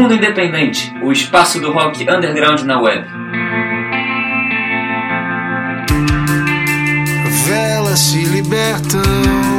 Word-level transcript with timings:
Mundo 0.00 0.14
Independente, 0.14 0.94
o 1.02 1.12
espaço 1.12 1.60
do 1.60 1.72
rock 1.72 2.08
underground 2.10 2.62
na 2.62 2.80
web. 2.80 3.06
Velas 7.44 7.98
se 7.98 8.24
libertam 8.24 9.49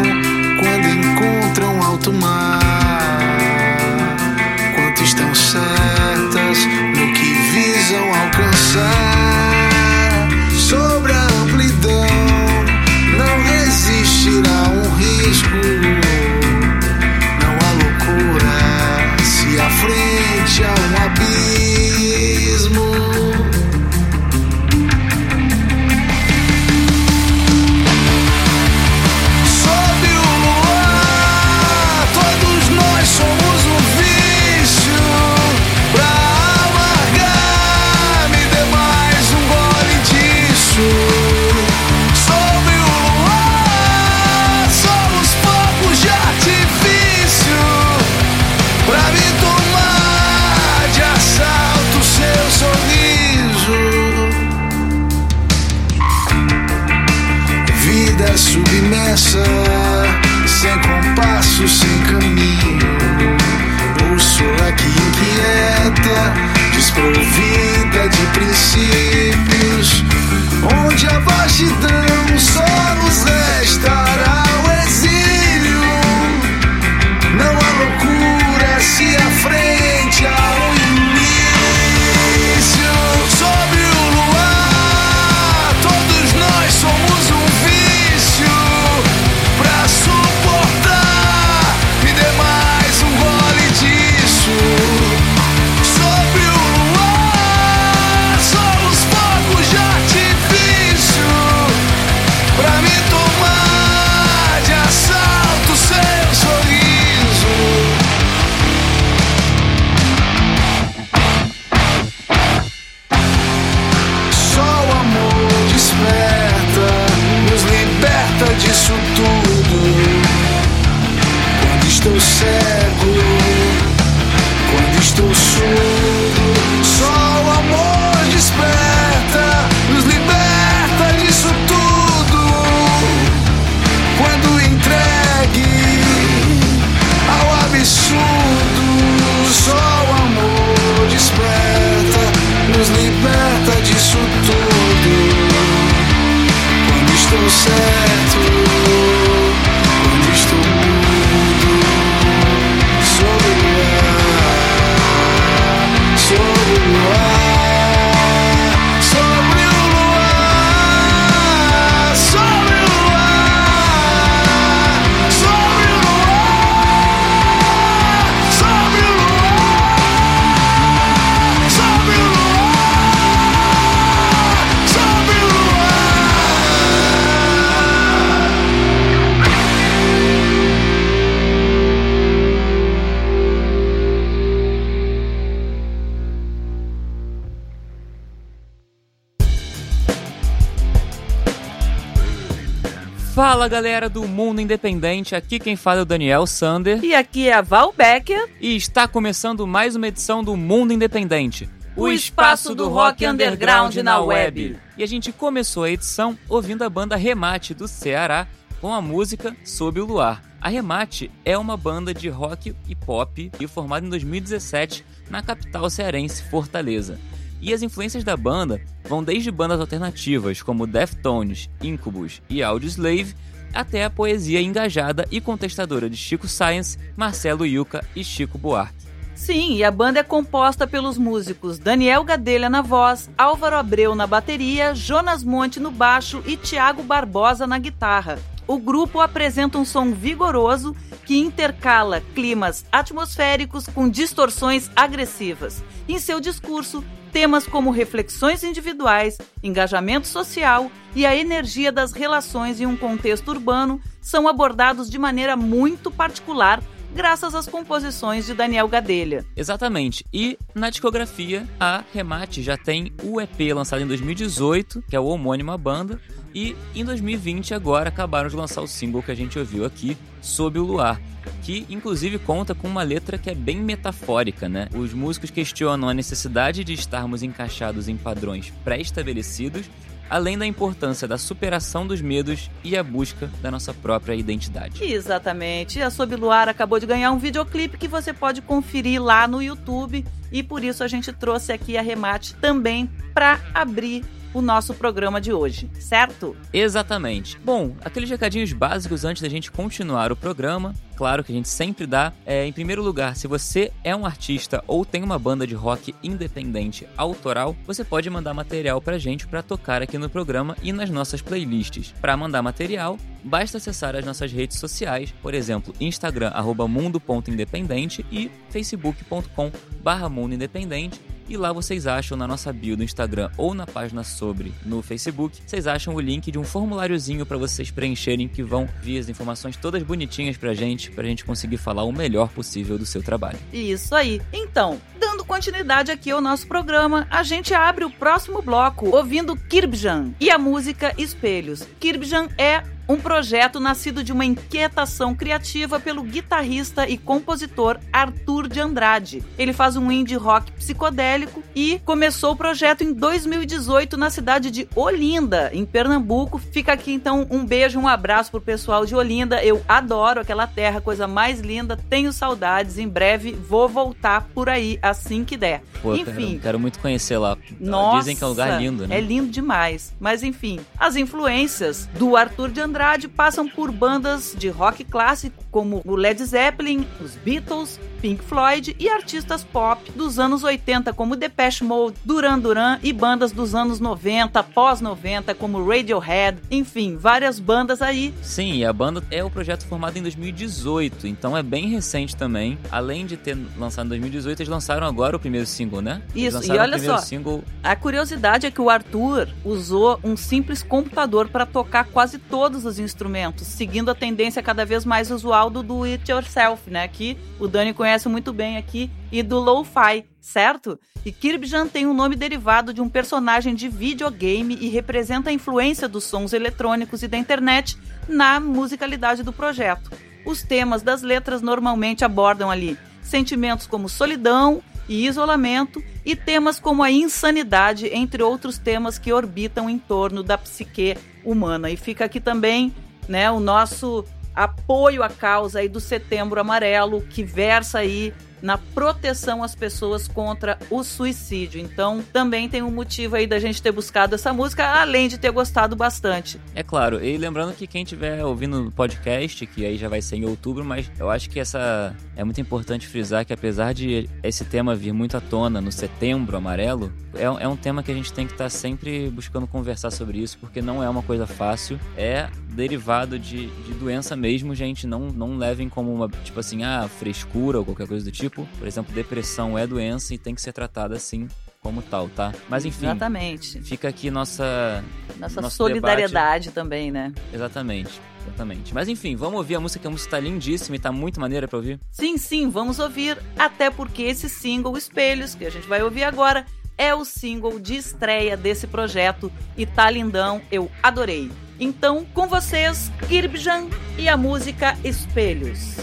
Fala 193.42 193.68
galera 193.68 194.08
do 194.08 194.28
Mundo 194.28 194.62
Independente, 194.62 195.36
aqui 195.36 195.58
quem 195.58 195.76
fala 195.76 196.02
é 196.02 196.02
o 196.04 196.06
Daniel 196.06 196.46
Sander 196.46 197.04
E 197.04 197.16
aqui 197.16 197.48
é 197.48 197.54
a 197.54 197.62
Val 197.64 197.92
Becker. 197.92 198.48
e 198.62 198.76
está 198.76 199.08
começando 199.08 199.66
mais 199.66 199.96
uma 199.96 200.08
edição 200.08 200.44
do 200.44 200.56
Mundo 200.56 200.94
Independente, 200.94 201.68
O 201.96 202.08
espaço 202.08 202.76
do 202.76 202.88
rock 202.88 203.26
underground 203.26 203.96
na 203.96 204.20
web. 204.20 204.78
E 204.96 205.02
a 205.02 205.08
gente 205.08 205.32
começou 205.32 205.86
a 205.86 205.90
edição 205.90 206.38
ouvindo 206.48 206.84
a 206.84 206.90
banda 206.90 207.16
Remate 207.16 207.74
do 207.74 207.88
Ceará 207.88 208.48
com 208.80 208.94
a 208.94 209.02
música 209.02 209.58
Sob 209.66 210.00
o 210.00 210.06
Luar. 210.06 210.44
A 210.62 210.70
Remate 210.70 211.32
é 211.44 211.58
uma 211.58 211.76
banda 211.76 212.14
de 212.14 212.30
rock 212.30 212.76
e 212.88 212.96
pop 212.96 213.52
formada 213.68 214.06
em 214.06 214.10
2017 214.12 215.04
na 215.32 215.42
capital 215.42 215.90
cearense, 215.90 216.44
Fortaleza. 216.44 217.20
E 217.62 217.74
as 217.74 217.84
influências 217.84 218.24
da 218.24 218.36
banda 218.36 218.82
vão 219.04 219.24
desde 219.24 219.52
bandas 219.52 219.80
alternativas 219.80 220.64
como 220.64 220.88
Deftones, 220.88 221.70
Incubus 221.82 222.42
e 222.50 222.64
Audioslave 222.64 223.36
até 223.74 224.04
a 224.04 224.10
poesia 224.10 224.62
engajada 224.62 225.28
e 225.32 225.40
contestadora 225.40 226.10
de 226.10 226.18
Chico 226.18 226.48
Science, 226.48 226.98
Marcelo 227.16 227.66
Yuca 227.66 228.04
e 228.16 228.24
Chico 228.24 228.58
Buarque. 228.58 229.02
Sim, 229.36 229.76
e 229.76 229.84
a 229.84 229.90
banda 229.90 230.20
é 230.20 230.24
composta 230.24 230.86
pelos 230.86 231.18
músicos 231.18 231.80
Daniel 231.80 232.24
Gadelha 232.24 232.70
na 232.70 232.82
voz, 232.82 233.30
Álvaro 233.38 233.76
Abreu 233.76 234.14
na 234.14 234.28
bateria, 234.28 234.94
Jonas 234.94 235.44
Monte 235.44 235.80
no 235.80 235.90
baixo 235.90 236.44
e 236.46 236.58
Tiago 236.58 237.02
Barbosa 237.02 237.66
na 237.66 237.80
guitarra. 237.80 238.38
O 238.68 238.78
grupo 238.78 239.20
apresenta 239.20 239.78
um 239.78 239.86
som 239.86 240.12
vigoroso 240.12 240.96
que 241.26 241.38
intercala 241.38 242.22
climas 242.36 242.86
atmosféricos 242.92 243.88
com 243.88 244.08
distorções 244.08 244.92
agressivas. 244.96 245.84
Em 246.08 246.20
seu 246.20 246.40
discurso, 246.40 247.04
temas 247.32 247.66
como 247.66 247.92
reflexões 247.92 248.64
individuais, 248.64 249.38
engajamento 249.64 250.28
social 250.28 250.92
e 251.16 251.26
a 251.26 251.36
energia 251.36 251.92
das 251.92 252.12
relações 252.12 252.80
em 252.82 252.86
um 252.86 252.98
contexto 252.98 253.50
urbano 253.50 254.02
são 254.22 254.48
abordados 254.48 255.10
de 255.10 255.18
maneira 255.18 255.56
muito 255.56 256.12
particular 256.12 256.84
graças 257.14 257.54
às 257.54 257.68
composições 257.68 258.46
de 258.46 258.54
Daniel 258.54 258.88
Gadelha. 258.88 259.46
Exatamente. 259.56 260.26
E 260.34 260.58
na 260.74 260.90
discografia, 260.90 261.68
a 261.80 262.04
Remate 262.14 262.64
já 262.64 262.78
tem 262.78 263.12
o 263.24 263.40
EP 263.40 263.74
lançado 263.74 264.02
em 264.02 264.08
2018, 264.08 265.04
que 265.10 265.16
é 265.16 265.20
o 265.20 265.26
homônimo 265.26 265.72
à 265.72 265.78
banda, 265.78 266.20
e 266.54 266.76
em 266.96 267.06
2020 267.06 267.74
agora 267.74 268.10
acabaram 268.10 268.50
de 268.50 268.56
lançar 268.56 268.82
o 268.82 268.88
single 268.88 269.24
que 269.24 269.32
a 269.32 269.36
gente 269.36 269.58
ouviu 269.58 269.86
aqui, 269.86 270.18
Sob 270.42 270.80
o 270.80 270.84
Luar, 270.84 271.22
que 271.62 271.86
inclusive 271.90 272.40
conta 272.40 272.74
com 272.74 272.88
uma 272.88 273.04
letra 273.04 273.38
que 273.38 273.50
é 273.50 273.56
bem 273.56 273.78
metafórica, 273.78 274.68
né? 274.68 274.88
Os 274.94 275.14
músicos 275.14 275.52
questionam 275.52 276.10
a 276.10 276.14
necessidade 276.14 276.84
de 276.84 276.94
estarmos 276.94 277.44
encaixados 277.44 278.08
em 278.08 278.18
padrões 278.18 278.74
pré-estabelecidos 278.84 279.90
além 280.32 280.58
da 280.58 280.66
importância 280.66 281.28
da 281.28 281.38
superação 281.38 282.08
dos 282.08 282.22
medos 282.22 282.72
e 282.86 282.96
a 282.96 283.04
busca 283.04 283.52
da 283.62 283.70
nossa 283.70 283.94
própria 283.94 284.34
identidade. 284.34 285.04
Exatamente. 285.04 286.02
A 286.02 286.10
Sob 286.10 286.34
Luar 286.38 286.70
acabou 286.70 287.02
de 287.02 287.06
ganhar 287.06 287.32
um 287.32 287.38
videoclipe 287.38 287.98
que 287.98 288.08
você 288.08 288.32
pode 288.32 288.62
conferir 288.62 289.22
lá 289.22 289.46
no 289.46 289.62
YouTube 289.62 290.26
e 290.50 290.64
por 290.64 290.86
isso 290.86 291.04
a 291.04 291.08
gente 291.10 291.34
trouxe 291.34 291.74
aqui 291.74 291.98
a 291.98 292.02
Remate 292.02 292.56
também 292.56 293.10
para 293.34 293.60
abrir 293.74 294.24
o 294.54 294.62
nosso 294.62 294.94
programa 294.94 295.40
de 295.42 295.52
hoje, 295.52 295.90
certo? 296.00 296.56
Exatamente. 296.72 297.58
Bom, 297.64 297.96
aqueles 298.04 298.30
recadinhos 298.30 298.72
básicos 298.72 299.26
antes 299.26 299.42
da 299.42 299.50
gente 299.50 299.70
continuar 299.70 300.32
o 300.32 300.36
programa. 300.36 300.94
Claro 301.22 301.44
que 301.44 301.52
a 301.52 301.56
gente 301.56 301.70
sempre 301.70 302.08
dá. 302.08 302.34
É, 302.44 302.66
em 302.66 302.74
primeiro 302.74 303.04
lugar, 303.04 303.36
se 303.36 303.46
você 303.46 303.92
é 304.04 304.16
um 304.16 304.26
artista 304.26 304.84
ou 304.88 305.06
tem 305.06 305.22
uma 305.22 305.38
banda 305.38 305.68
de 305.68 305.76
rock 305.76 306.16
independente 306.24 307.08
autoral, 307.16 307.76
você 307.86 308.04
pode 308.04 308.28
mandar 308.28 308.56
material 308.56 309.00
pra 309.00 309.20
gente 309.20 309.46
para 309.46 309.62
tocar 309.62 310.02
aqui 310.02 310.18
no 310.18 310.28
programa 310.28 310.76
e 310.82 310.92
nas 310.92 311.12
nossas 311.12 311.40
playlists. 311.40 312.12
Para 312.20 312.36
mandar 312.36 312.64
material, 312.64 313.20
basta 313.44 313.78
acessar 313.78 314.16
as 314.16 314.26
nossas 314.26 314.52
redes 314.52 314.80
sociais, 314.80 315.32
por 315.44 315.54
exemplo, 315.54 315.94
Instagram 316.00 316.52
mundo.independente 316.90 318.26
e 318.32 318.50
facebook.com 318.72 319.72
barra 320.02 320.28
mundo 320.28 320.56
independente 320.56 321.22
e 321.52 321.58
lá 321.58 321.74
vocês 321.74 322.08
acham 322.08 322.38
na 322.38 322.48
nossa 322.48 322.72
bio 322.72 322.96
do 322.96 323.04
Instagram 323.04 323.52
ou 323.58 323.74
na 323.74 323.86
página 323.86 324.24
sobre 324.24 324.74
no 324.86 325.02
Facebook, 325.02 325.60
vocês 325.66 325.86
acham 325.86 326.16
o 326.16 326.20
link 326.22 326.50
de 326.50 326.58
um 326.58 326.64
formuláriozinho 326.64 327.46
para 327.46 327.58
vocês 327.58 327.92
preencherem 327.92 328.48
que 328.48 328.64
vão 328.64 328.88
vir 329.02 329.20
as 329.20 329.28
informações 329.28 329.76
todas 329.76 330.02
bonitinhas 330.02 330.56
pra 330.56 330.74
gente, 330.74 331.12
pra 331.12 331.26
gente 331.26 331.44
conseguir 331.44 331.76
falar 331.76 332.06
o 332.06 332.12
melhor 332.14 332.48
possível 332.50 332.98
do 332.98 333.06
seu 333.06 333.22
trabalho. 333.22 333.60
Isso 333.74 334.16
aí. 334.16 334.42
Então, 334.54 335.02
dando 335.20 335.44
continuidade 335.44 336.10
aqui 336.10 336.32
ao 336.32 336.40
nosso 336.40 336.66
programa, 336.68 337.28
a 337.30 337.44
gente 337.44 337.74
abre 337.74 338.06
o 338.06 338.10
próximo 338.10 338.62
bloco 338.62 339.14
ouvindo 339.14 339.58
Kirbjan 339.58 340.32
e 340.40 340.50
a 340.50 340.58
música 340.58 341.14
Espelhos. 341.18 341.86
Kirbjan 342.00 342.48
é 342.58 342.82
um 343.12 343.20
projeto 343.20 343.78
nascido 343.78 344.24
de 344.24 344.32
uma 344.32 344.46
inquietação 344.46 345.36
criativa 345.36 346.00
pelo 346.00 346.24
guitarrista 346.24 347.10
e 347.10 347.18
compositor 347.18 348.00
Arthur 348.12 348.70
de 348.70 348.80
Andrade. 348.80 349.44
Ele 349.58 349.74
faz 349.74 349.98
um 349.98 350.10
indie 350.10 350.36
rock 350.36 350.72
psicodélico 350.72 351.62
e 351.76 352.00
começou 352.06 352.54
o 352.54 352.56
projeto 352.56 353.04
em 353.04 353.12
2018 353.14 354.16
na 354.16 354.30
cidade 354.30 354.72
de 354.72 354.88
Olinda, 354.96 355.70
em 355.74 355.86
Pernambuco. 355.86 356.58
Fica 356.58 356.94
aqui 356.94 357.12
então 357.12 357.46
um 357.52 357.66
beijo, 357.66 358.00
um 358.00 358.08
abraço 358.08 358.50
pro 358.50 358.62
pessoal 358.62 359.06
de 359.06 359.14
Olinda. 359.14 359.62
Eu 359.62 359.84
adoro 359.90 360.40
aquela 360.40 360.66
terra, 360.66 361.02
coisa 361.02 361.28
mais 361.28 361.60
linda. 361.60 361.98
Tenho 362.10 362.32
saudades. 362.32 362.98
Em 362.98 363.10
breve 363.10 363.52
vou 363.52 363.90
voltar 363.90 364.48
por 364.54 364.70
aí 364.70 364.98
assim 365.02 365.44
que 365.44 365.58
der. 365.58 365.84
Pô, 366.02 366.16
enfim, 366.16 366.52
quero, 366.52 366.60
quero 366.62 366.80
muito 366.80 366.98
conhecer 367.00 367.38
lá. 367.38 367.58
nossa, 367.78 368.20
Dizem 368.20 368.36
que 368.38 368.44
é 368.44 368.48
um 368.48 368.52
lugar 368.52 368.82
lindo, 368.82 369.06
né? 369.06 369.18
É 369.18 369.22
lindo 369.22 369.52
demais. 369.52 370.14
Mas 370.18 370.44
enfim, 370.44 370.80
as 370.98 371.18
influências 371.18 372.08
do 372.18 372.38
Arthur 372.38 372.70
de 372.70 372.80
Andrade 372.80 373.01
passam 373.36 373.68
por 373.68 373.92
bandas 373.92 374.56
de 374.56 374.70
rock 374.70 375.04
clássico 375.04 375.64
como 375.72 376.04
o 376.06 376.16
Led 376.16 376.44
Zeppelin, 376.46 377.08
os 377.20 377.36
Beatles, 377.36 378.00
Pink 378.22 378.44
Floyd 378.44 378.96
e 379.00 379.10
artistas 379.10 379.64
pop 379.64 380.12
dos 380.12 380.38
anos 380.38 380.64
80 380.64 381.12
como 381.14 381.36
Depeche 381.36 381.84
Mode, 381.84 382.16
Duran 382.24 382.60
Duran 382.60 383.00
e 383.02 383.12
bandas 383.12 383.52
dos 383.52 383.74
anos 383.74 384.00
90, 384.00 384.62
pós-90 384.64 385.56
como 385.56 385.84
Radiohead, 385.84 386.60
enfim, 386.70 387.18
várias 387.18 387.60
bandas 387.60 388.02
aí. 388.02 388.32
Sim, 388.44 388.74
e 388.76 388.86
a 388.86 388.94
banda 388.94 389.24
é 389.32 389.44
o 389.44 389.50
projeto 389.50 389.86
formado 389.88 390.18
em 390.18 390.22
2018, 390.22 391.26
então 391.26 391.58
é 391.58 391.64
bem 391.64 391.88
recente 391.88 392.36
também. 392.36 392.78
Além 392.92 393.26
de 393.26 393.36
ter 393.36 393.58
lançado 393.80 394.06
em 394.06 394.10
2018, 394.10 394.60
eles 394.60 394.70
lançaram 394.70 395.08
agora 395.08 395.36
o 395.36 395.40
primeiro 395.40 395.66
single, 395.66 396.02
né? 396.02 396.22
Eles 396.36 396.54
Isso, 396.54 396.72
e 396.72 396.78
olha 396.78 397.00
só, 397.00 397.18
single 397.18 397.64
A 397.82 397.96
curiosidade 397.96 398.68
é 398.68 398.72
que 398.72 398.82
o 398.82 398.90
Arthur 398.90 399.48
usou 399.66 400.20
um 400.24 400.38
simples 400.38 400.84
computador 400.84 401.48
para 401.48 401.66
tocar 401.66 402.06
quase 402.06 402.38
todos 402.38 402.81
os 402.86 403.00
instrumentos, 403.00 403.68
seguindo 403.68 404.10
a 404.10 404.16
tendência 404.16 404.62
cada 404.62 404.86
vez 404.86 405.06
mais 405.06 405.32
usual 405.32 405.70
do 405.70 405.84
do 405.84 406.04
it 406.04 406.30
yourself, 406.32 406.90
né? 406.90 407.08
Que 407.08 407.38
o 407.60 407.68
Dani 407.68 407.94
conhece 407.94 408.28
muito 408.30 408.52
bem 408.52 408.78
aqui, 408.78 409.10
e 409.32 409.42
do 409.42 409.60
lo-fi, 409.60 410.26
certo? 410.40 411.00
E 411.26 411.32
Kirbjan 411.32 411.88
tem 411.88 412.06
um 412.08 412.14
nome 412.14 412.36
derivado 412.36 412.94
de 412.94 413.02
um 413.02 413.08
personagem 413.08 413.76
de 413.76 413.88
videogame 413.88 414.78
e 414.82 414.90
representa 414.90 415.50
a 415.50 415.54
influência 415.54 416.08
dos 416.08 416.24
sons 416.24 416.54
eletrônicos 416.54 417.22
e 417.24 417.28
da 417.28 417.38
internet 417.38 417.98
na 418.28 418.60
musicalidade 418.60 419.44
do 419.44 419.54
projeto. 419.54 420.12
Os 420.46 420.64
temas 420.64 421.02
das 421.02 421.22
letras 421.22 421.62
normalmente 421.62 422.26
abordam 422.26 422.72
ali 422.72 422.98
sentimentos 423.22 423.88
como 423.88 424.10
solidão 424.10 424.82
e 425.08 425.26
isolamento 425.28 426.04
e 426.26 426.36
temas 426.36 426.80
como 426.80 427.04
a 427.04 427.12
insanidade, 427.12 428.08
entre 428.14 428.44
outros 428.44 428.78
temas 428.78 429.18
que 429.18 429.34
orbitam 429.34 429.90
em 429.90 429.98
torno 429.98 430.44
da 430.44 430.58
psique 430.58 431.18
humana. 431.44 431.90
E 431.90 431.98
fica 431.98 432.26
aqui 432.26 432.40
também, 432.40 432.94
né, 433.28 433.50
o 433.52 433.60
nosso 433.60 434.26
apoio 434.54 435.24
à 435.24 435.30
causa 435.30 435.80
aí 435.80 435.90
do 435.90 436.00
Setembro 436.00 436.60
Amarelo, 436.60 437.22
que 437.22 437.44
versa 437.44 438.00
aí 438.00 438.34
na 438.62 438.78
proteção 438.78 439.64
às 439.64 439.76
pessoas 439.76 440.28
contra 440.28 440.78
o 440.90 441.04
suicídio. 441.04 441.82
Então, 441.82 442.24
também 442.32 442.70
tem 442.70 442.82
um 442.82 442.92
motivo 442.92 443.36
aí 443.36 443.48
da 443.48 443.60
gente 443.60 443.82
ter 443.82 443.92
buscado 443.92 444.36
essa 444.36 444.54
música, 444.54 444.86
além 444.86 445.28
de 445.28 445.38
ter 445.38 445.52
gostado 445.52 445.96
bastante. 445.96 446.60
É 446.76 446.84
claro, 446.84 447.24
e 447.24 447.38
lembrando 447.38 447.74
que 447.74 447.88
quem 447.88 448.04
estiver 448.04 448.44
ouvindo 448.46 448.88
o 448.88 448.92
podcast, 448.92 449.66
que 449.66 449.86
aí 449.86 449.98
já 449.98 450.08
vai 450.08 450.22
ser 450.22 450.38
em 450.38 450.46
outubro, 450.46 450.84
mas 450.84 451.12
eu 451.20 451.30
acho 451.30 451.50
que 451.50 451.60
essa 451.60 452.16
é 452.36 452.44
muito 452.44 452.62
importante 452.62 453.08
frisar 453.08 453.46
que 453.46 453.54
apesar 453.54 453.94
de 453.94 454.30
esse 454.44 454.66
tema 454.66 454.96
vir 454.96 455.14
muito 455.14 455.38
à 455.38 455.42
tona 455.42 455.82
no 455.82 455.92
setembro 455.92 456.58
amarelo, 456.58 457.12
é, 457.34 457.44
é 457.44 457.68
um 457.68 457.76
tema 457.76 458.04
que 458.04 458.12
a 458.12 458.16
gente 458.16 458.34
tem 458.34 458.46
que 458.46 458.54
estar 458.54 458.70
sempre 458.70 459.30
buscando 459.30 459.66
conversar 459.68 460.12
sobre 460.12 460.40
isso, 460.40 460.58
porque 460.60 460.82
não 460.82 461.04
é 461.04 461.10
uma 461.10 461.24
coisa 461.24 461.48
fácil, 461.48 462.00
é 462.18 462.50
derivado 462.72 463.38
de, 463.38 463.68
de 463.68 463.94
doença 463.94 464.36
mesmo, 464.36 464.74
gente. 464.74 465.06
Não, 465.06 465.28
não 465.28 465.58
levem 465.58 465.90
como 465.90 466.14
uma, 466.14 466.30
tipo 466.44 466.60
assim, 466.60 466.84
ah, 466.84 467.08
frescura 467.08 467.80
ou 467.80 467.86
qualquer 467.86 468.08
coisa 468.08 468.26
do 468.26 468.32
tipo. 468.32 468.51
Por 468.52 468.88
exemplo, 468.88 469.14
depressão 469.14 469.78
é 469.78 469.86
doença 469.88 470.34
e 470.34 470.38
tem 470.38 470.54
que 470.54 470.62
ser 470.62 470.74
tratada 470.74 471.16
assim 471.16 471.48
como 471.82 472.02
tal, 472.02 472.30
tá? 472.30 472.54
Mas 472.70 472.86
enfim, 472.86 473.06
Exatamente. 473.06 473.82
fica 473.82 474.08
aqui 474.08 474.30
nossa 474.30 475.04
Nossa 475.40 475.70
solidariedade 475.70 476.72
também, 476.72 477.10
né? 477.12 477.34
Exatamente, 477.52 478.22
exatamente. 478.46 478.94
Mas 478.94 479.08
enfim, 479.08 479.36
vamos 479.36 479.58
ouvir 479.58 479.76
a 479.76 479.80
música, 479.80 480.00
que 480.00 480.08
a 480.08 480.12
música 480.12 480.32
tá 480.32 480.40
lindíssima 480.40 480.96
e 480.96 481.00
tá 481.00 481.12
muito 481.12 481.40
maneira 481.40 481.68
pra 481.68 481.78
ouvir. 481.78 482.00
Sim, 482.12 482.38
sim, 482.38 482.70
vamos 482.70 483.00
ouvir, 483.00 483.38
até 483.58 483.90
porque 483.90 484.22
esse 484.24 484.48
single 484.48 484.96
Espelhos, 484.96 485.56
que 485.56 485.66
a 485.66 485.72
gente 485.72 485.88
vai 485.88 486.04
ouvir 486.04 486.24
agora, 486.24 486.66
é 486.98 487.16
o 487.16 487.26
single 487.26 487.80
de 487.80 487.96
estreia 487.96 488.56
desse 488.56 488.86
projeto 488.86 489.52
e 489.76 489.88
tá 489.88 490.08
lindão, 490.10 490.62
eu 490.72 490.92
adorei. 491.02 491.52
Então, 491.80 492.24
com 492.26 492.48
vocês, 492.48 493.12
Kirbjan 493.28 493.88
e 494.20 494.30
a 494.30 494.38
música 494.38 494.96
Espelhos. 495.04 495.96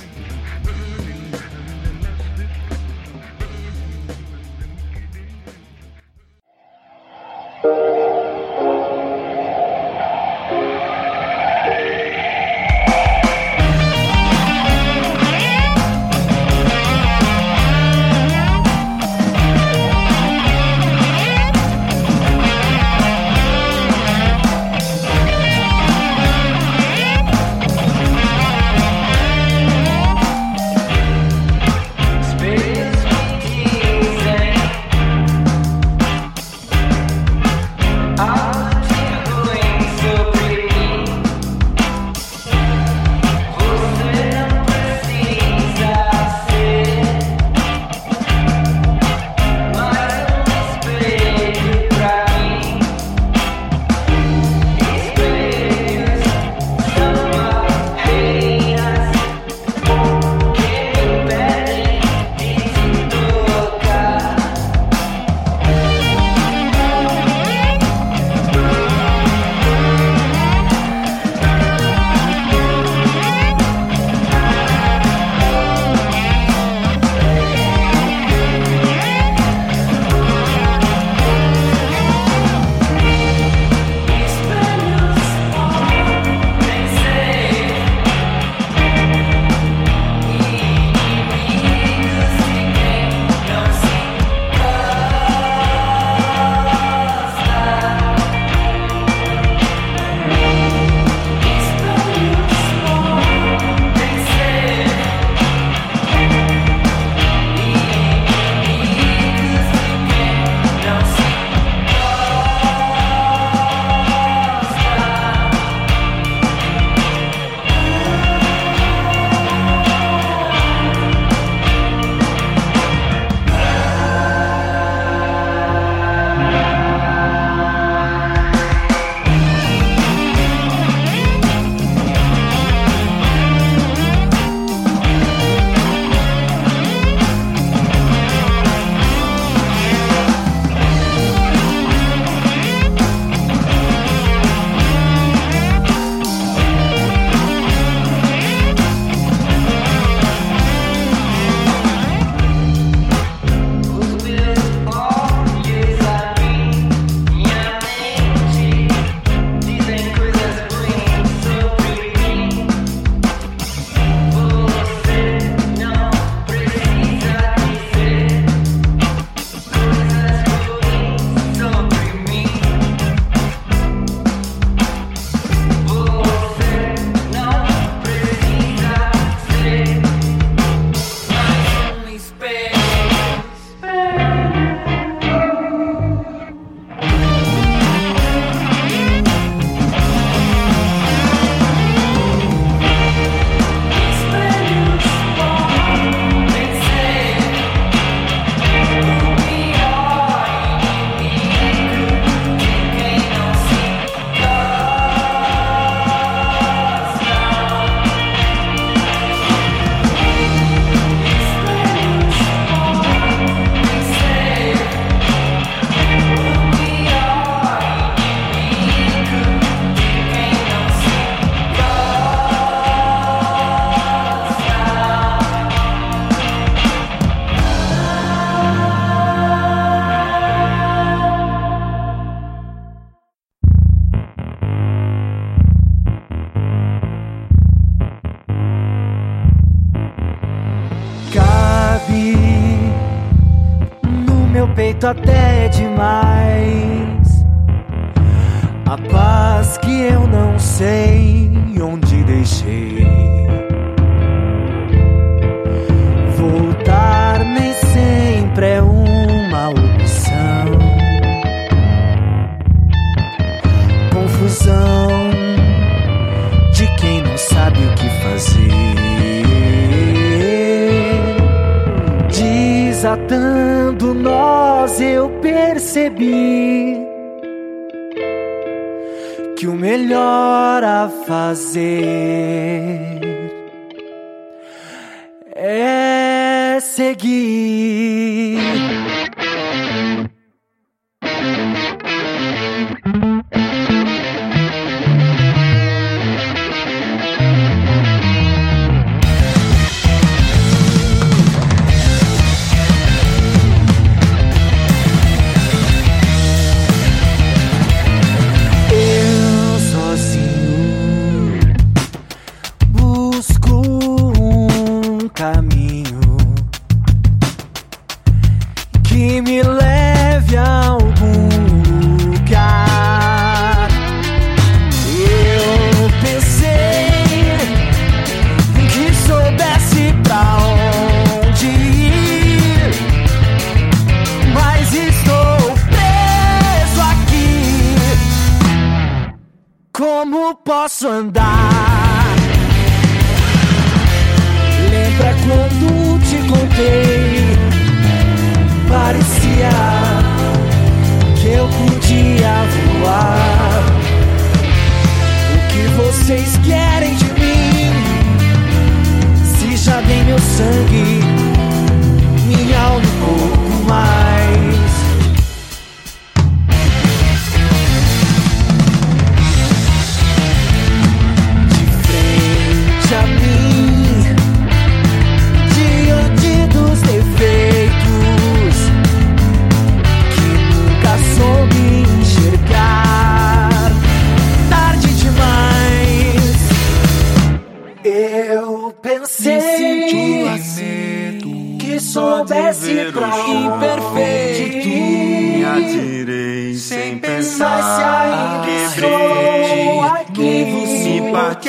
Se 397.58 397.64
ainda 397.64 398.70
estou 398.86 400.02
aqui, 400.02 400.64
me 400.64 401.32
parti. 401.32 401.68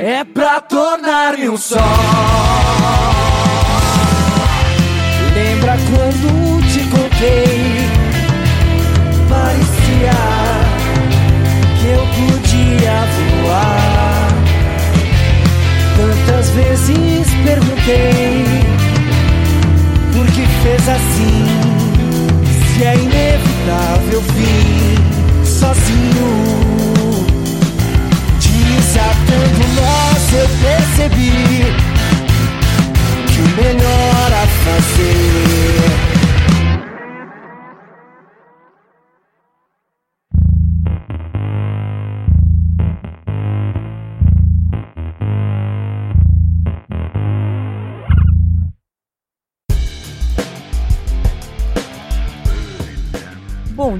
é 0.00 0.24
pra 0.24 0.60
tornar-me 0.60 1.50
um 1.50 1.56
só. 1.56 1.76
Lembra 5.34 5.76
quando 5.90 6.62
te 6.72 6.80
contei? 6.84 7.90
Parecia 9.28 10.16
que 11.78 11.88
eu 11.88 12.02
podia 12.16 12.96
voar. 13.42 14.28
Tantas 15.96 16.50
vezes 16.50 17.26
perguntei 17.44 18.44
por 20.14 20.26
que 20.26 20.46
fez 20.62 20.88
assim. 20.88 21.46
Se 22.76 22.84
é 22.84 22.94
inevitável 22.94 24.22
fim 24.22 24.65
sozinho. 25.58 27.26
Desatando 28.38 29.64
nós 29.74 30.32
eu 30.32 30.48
percebi 30.62 31.32
que 33.26 33.38
o 33.40 33.62
melhor 33.62 34.32
a 34.32 34.46
fazer 34.64 36.15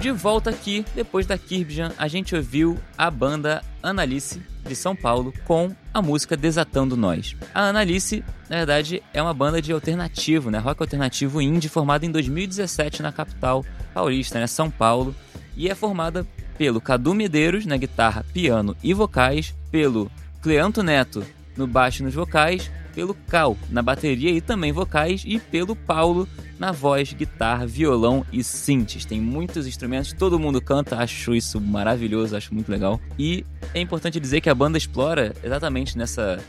De 0.01 0.11
volta 0.11 0.51
aqui, 0.51 0.85
depois 0.95 1.27
da 1.27 1.39
Kirbyjan, 1.39 1.93
a 1.97 2.07
gente 2.07 2.35
ouviu 2.37 2.79
a 2.99 3.11
banda 3.11 3.63
Analice 3.83 4.43
de 4.67 4.77
São 4.77 4.95
Paulo 4.95 5.33
com 5.47 5.75
a 5.93 6.03
música 6.03 6.37
Desatando 6.37 6.97
Nós. 6.97 7.35
A 7.55 7.69
Analice, 7.69 8.23
na 8.49 8.57
verdade, 8.57 9.03
é 9.15 9.23
uma 9.23 9.33
banda 9.33 9.63
de 9.63 9.73
alternativo, 9.73 10.51
né? 10.51 10.59
Rock 10.59 10.83
alternativo 10.83 11.41
indie, 11.41 11.71
formada 11.71 12.05
em 12.05 12.11
2017 12.11 13.03
na 13.03 13.11
capital 13.11 13.65
paulista, 13.95 14.39
né? 14.39 14.47
São 14.47 14.71
Paulo, 14.71 15.15
e 15.57 15.69
é 15.69 15.75
formada 15.75 16.27
pelo 16.59 16.81
Cadu 16.81 17.15
Medeiros 17.15 17.65
na 17.65 17.79
guitarra, 17.79 18.25
piano 18.35 18.77
e 18.83 18.93
vocais, 18.93 19.55
pelo 19.71 20.11
Cleanto 20.43 20.83
Neto 20.83 21.25
no 21.57 21.67
baixo 21.67 22.03
e 22.03 22.05
nos 22.05 22.15
vocais, 22.15 22.71
pelo 22.97 23.15
Cal 23.29 23.59
na 23.69 23.83
bateria 23.83 24.31
e 24.31 24.41
também 24.41 24.73
vocais 24.73 25.23
e 25.27 25.39
pelo 25.39 25.77
Paulo 25.77 26.27
na 26.59 26.73
voz, 26.73 27.13
guitarra, 27.13 27.67
violão 27.67 28.25
e 28.33 28.43
synths. 28.43 29.05
Tem 29.05 29.21
muitos 29.21 29.67
instrumentos, 29.67 30.15
todo 30.15 30.39
mundo 30.39 30.63
canta, 30.63 30.97
acho 30.97 31.35
isso 31.35 31.61
maravilhoso, 31.61 32.35
acho 32.35 32.55
muito 32.55 32.73
legal. 32.73 32.99
E 33.19 33.45
é 33.75 33.81
importante 33.81 34.19
dizer 34.19 34.41
que 34.41 34.49
a 34.49 34.55
banda 34.55 34.79
explora 34.79 35.35
exatamente 35.45 35.99
nessa 35.99 36.43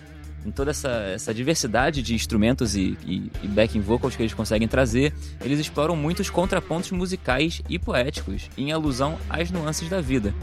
em 0.45 0.51
toda 0.51 0.71
essa, 0.71 0.89
essa 1.13 1.33
diversidade 1.33 2.01
de 2.01 2.15
instrumentos 2.15 2.73
e, 2.73 2.97
e, 3.05 3.29
e 3.43 3.47
backing 3.49 3.81
vocals 3.81 4.15
que 4.15 4.21
eles 4.21 4.33
conseguem 4.33 4.65
trazer, 4.65 5.13
eles 5.41 5.59
exploram 5.59 5.93
muitos 5.93 6.29
contrapontos 6.29 6.91
musicais 6.91 7.61
e 7.67 7.77
poéticos 7.77 8.49
em 8.57 8.71
alusão 8.71 9.17
às 9.29 9.51
nuances 9.51 9.89
da 9.89 9.99
vida 9.99 10.33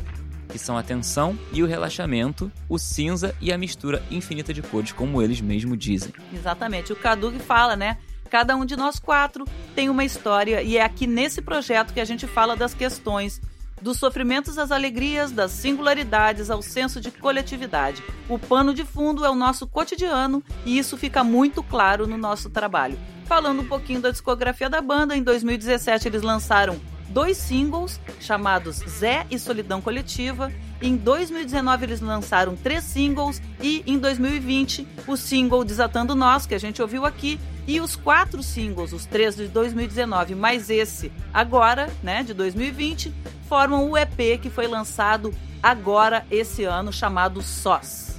que 0.54 0.58
são 0.60 0.78
a 0.78 0.84
tensão 0.84 1.36
e 1.52 1.64
o 1.64 1.66
relaxamento, 1.66 2.48
o 2.68 2.78
cinza 2.78 3.34
e 3.40 3.52
a 3.52 3.58
mistura 3.58 4.00
infinita 4.08 4.54
de 4.54 4.62
cores, 4.62 4.92
como 4.92 5.20
eles 5.20 5.40
mesmos 5.40 5.76
dizem. 5.76 6.12
Exatamente. 6.32 6.92
O 6.92 6.96
Cadu 6.96 7.32
que 7.32 7.40
fala, 7.40 7.74
né? 7.74 7.98
Cada 8.30 8.54
um 8.54 8.64
de 8.64 8.76
nós 8.76 9.00
quatro 9.00 9.44
tem 9.74 9.90
uma 9.90 10.04
história 10.04 10.62
e 10.62 10.76
é 10.76 10.82
aqui 10.84 11.08
nesse 11.08 11.42
projeto 11.42 11.92
que 11.92 11.98
a 11.98 12.04
gente 12.04 12.28
fala 12.28 12.54
das 12.54 12.72
questões 12.72 13.40
dos 13.82 13.98
sofrimentos 13.98 14.56
às 14.56 14.70
alegrias, 14.70 15.32
das 15.32 15.50
singularidades 15.50 16.48
ao 16.50 16.62
senso 16.62 17.00
de 17.00 17.10
coletividade. 17.10 18.00
O 18.28 18.38
pano 18.38 18.72
de 18.72 18.84
fundo 18.84 19.24
é 19.24 19.30
o 19.30 19.34
nosso 19.34 19.66
cotidiano 19.66 20.40
e 20.64 20.78
isso 20.78 20.96
fica 20.96 21.24
muito 21.24 21.64
claro 21.64 22.06
no 22.06 22.16
nosso 22.16 22.48
trabalho. 22.48 22.96
Falando 23.26 23.62
um 23.62 23.66
pouquinho 23.66 24.00
da 24.00 24.12
discografia 24.12 24.70
da 24.70 24.80
banda, 24.80 25.16
em 25.16 25.22
2017 25.22 26.06
eles 26.06 26.22
lançaram 26.22 26.80
dois 27.14 27.36
singles 27.36 28.00
chamados 28.20 28.82
Zé 28.88 29.24
e 29.30 29.38
Solidão 29.38 29.80
Coletiva 29.80 30.52
Em 30.82 30.96
2019 30.96 31.86
eles 31.86 32.00
lançaram 32.00 32.56
três 32.56 32.82
singles 32.82 33.40
e 33.62 33.84
em 33.86 33.96
2020 33.96 34.86
o 35.06 35.16
single 35.16 35.64
Desatando 35.64 36.16
Nós, 36.16 36.44
que 36.44 36.54
a 36.54 36.58
gente 36.58 36.82
ouviu 36.82 37.06
aqui, 37.06 37.38
e 37.66 37.80
os 37.80 37.94
quatro 37.94 38.42
singles, 38.42 38.92
os 38.92 39.06
três 39.06 39.36
de 39.36 39.46
2019 39.46 40.34
mais 40.34 40.68
esse 40.68 41.12
agora, 41.32 41.88
né, 42.02 42.24
de 42.24 42.34
2020, 42.34 43.14
formam 43.48 43.88
o 43.88 43.96
EP 43.96 44.40
que 44.42 44.50
foi 44.50 44.66
lançado 44.66 45.32
agora 45.62 46.26
esse 46.30 46.64
ano 46.64 46.92
chamado 46.92 47.40
Sós. 47.40 48.18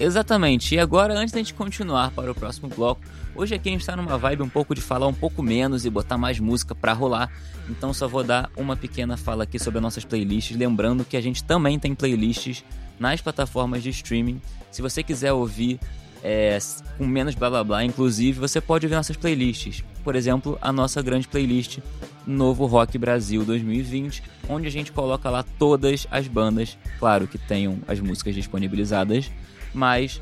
Exatamente. 0.00 0.74
E 0.74 0.80
agora, 0.80 1.14
antes 1.14 1.32
da 1.32 1.38
gente 1.38 1.54
continuar 1.54 2.10
para 2.12 2.32
o 2.32 2.34
próximo 2.34 2.68
bloco, 2.68 3.02
hoje 3.34 3.54
aqui 3.54 3.68
a 3.68 3.72
gente 3.72 3.80
está 3.80 3.96
numa 3.96 4.18
vibe 4.18 4.42
um 4.42 4.48
pouco 4.48 4.74
de 4.74 4.80
falar 4.80 5.06
um 5.06 5.14
pouco 5.14 5.42
menos 5.42 5.84
e 5.84 5.90
botar 5.90 6.18
mais 6.18 6.38
música 6.38 6.74
para 6.74 6.92
rolar. 6.92 7.30
Então 7.68 7.92
só 7.92 8.08
vou 8.08 8.24
dar 8.24 8.50
uma 8.56 8.76
pequena 8.76 9.16
fala 9.16 9.44
aqui 9.44 9.58
sobre 9.58 9.78
as 9.78 9.82
nossas 9.82 10.04
playlists, 10.04 10.56
lembrando 10.56 11.04
que 11.04 11.16
a 11.16 11.20
gente 11.20 11.42
também 11.44 11.78
tem 11.78 11.94
playlists 11.94 12.64
nas 12.98 13.20
plataformas 13.20 13.82
de 13.82 13.90
streaming. 13.90 14.40
Se 14.70 14.82
você 14.82 15.02
quiser 15.02 15.32
ouvir 15.32 15.78
é, 16.22 16.56
com 16.96 17.06
menos 17.06 17.34
blá 17.34 17.50
blá 17.50 17.64
blá, 17.64 17.84
inclusive, 17.84 18.38
você 18.38 18.60
pode 18.60 18.86
ouvir 18.86 18.94
nossas 18.94 19.16
playlists. 19.16 19.82
Por 20.04 20.14
exemplo, 20.14 20.56
a 20.60 20.72
nossa 20.72 21.02
grande 21.02 21.28
playlist 21.28 21.78
Novo 22.26 22.66
Rock 22.66 22.96
Brasil 22.96 23.44
2020, 23.44 24.22
onde 24.48 24.66
a 24.68 24.70
gente 24.70 24.92
coloca 24.92 25.28
lá 25.28 25.42
todas 25.58 26.06
as 26.10 26.28
bandas, 26.28 26.78
claro 26.98 27.26
que 27.26 27.38
tenham 27.38 27.78
as 27.88 27.98
músicas 27.98 28.34
disponibilizadas, 28.34 29.30
mas 29.74 30.20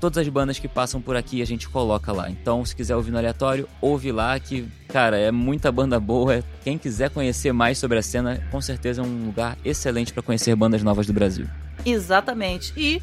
todas 0.00 0.18
as 0.18 0.28
bandas 0.28 0.58
que 0.58 0.66
passam 0.66 1.00
por 1.00 1.14
aqui 1.14 1.42
a 1.42 1.44
gente 1.44 1.68
coloca 1.68 2.10
lá. 2.10 2.30
Então, 2.30 2.64
se 2.64 2.74
quiser 2.74 2.96
ouvir 2.96 3.10
no 3.10 3.18
aleatório, 3.18 3.68
ouve 3.80 4.10
lá 4.10 4.40
que, 4.40 4.66
cara, 4.88 5.18
é 5.18 5.30
muita 5.30 5.70
banda 5.70 6.00
boa. 6.00 6.42
Quem 6.64 6.78
quiser 6.78 7.10
conhecer 7.10 7.52
mais 7.52 7.78
sobre 7.78 7.98
a 7.98 8.02
cena, 8.02 8.42
com 8.50 8.60
certeza 8.60 9.02
é 9.02 9.04
um 9.04 9.26
lugar 9.26 9.56
excelente 9.64 10.12
para 10.12 10.22
conhecer 10.22 10.56
bandas 10.56 10.82
novas 10.82 11.06
do 11.06 11.12
Brasil. 11.12 11.46
Exatamente. 11.84 12.72
E 12.76 13.02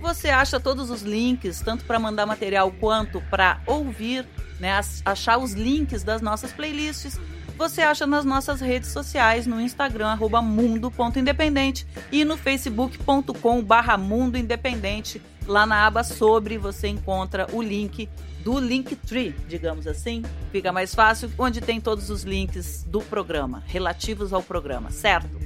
você 0.00 0.28
acha 0.28 0.60
todos 0.60 0.90
os 0.90 1.02
links, 1.02 1.60
tanto 1.60 1.84
para 1.84 1.98
mandar 1.98 2.24
material 2.24 2.70
quanto 2.70 3.20
para 3.30 3.60
ouvir, 3.66 4.24
né, 4.60 4.80
achar 5.04 5.38
os 5.38 5.52
links 5.52 6.04
das 6.04 6.22
nossas 6.22 6.52
playlists. 6.52 7.20
Você 7.56 7.82
acha 7.82 8.06
nas 8.06 8.24
nossas 8.24 8.60
redes 8.60 8.90
sociais, 8.90 9.44
no 9.44 9.60
Instagram, 9.60 10.16
mundo.independente 10.44 11.84
e 12.12 12.24
no 12.24 12.36
facebook.com 12.36 13.62
barra 13.64 13.98
mundo 13.98 14.38
independente. 14.38 15.20
Lá 15.48 15.64
na 15.64 15.86
aba 15.86 16.04
sobre 16.04 16.58
você 16.58 16.88
encontra 16.88 17.46
o 17.54 17.62
link 17.62 18.06
do 18.44 18.60
Linktree, 18.60 19.34
digamos 19.48 19.86
assim. 19.86 20.22
Fica 20.52 20.70
mais 20.70 20.94
fácil, 20.94 21.30
onde 21.38 21.62
tem 21.62 21.80
todos 21.80 22.10
os 22.10 22.22
links 22.22 22.84
do 22.86 23.00
programa, 23.00 23.62
relativos 23.66 24.34
ao 24.34 24.42
programa, 24.42 24.90
certo? 24.90 25.40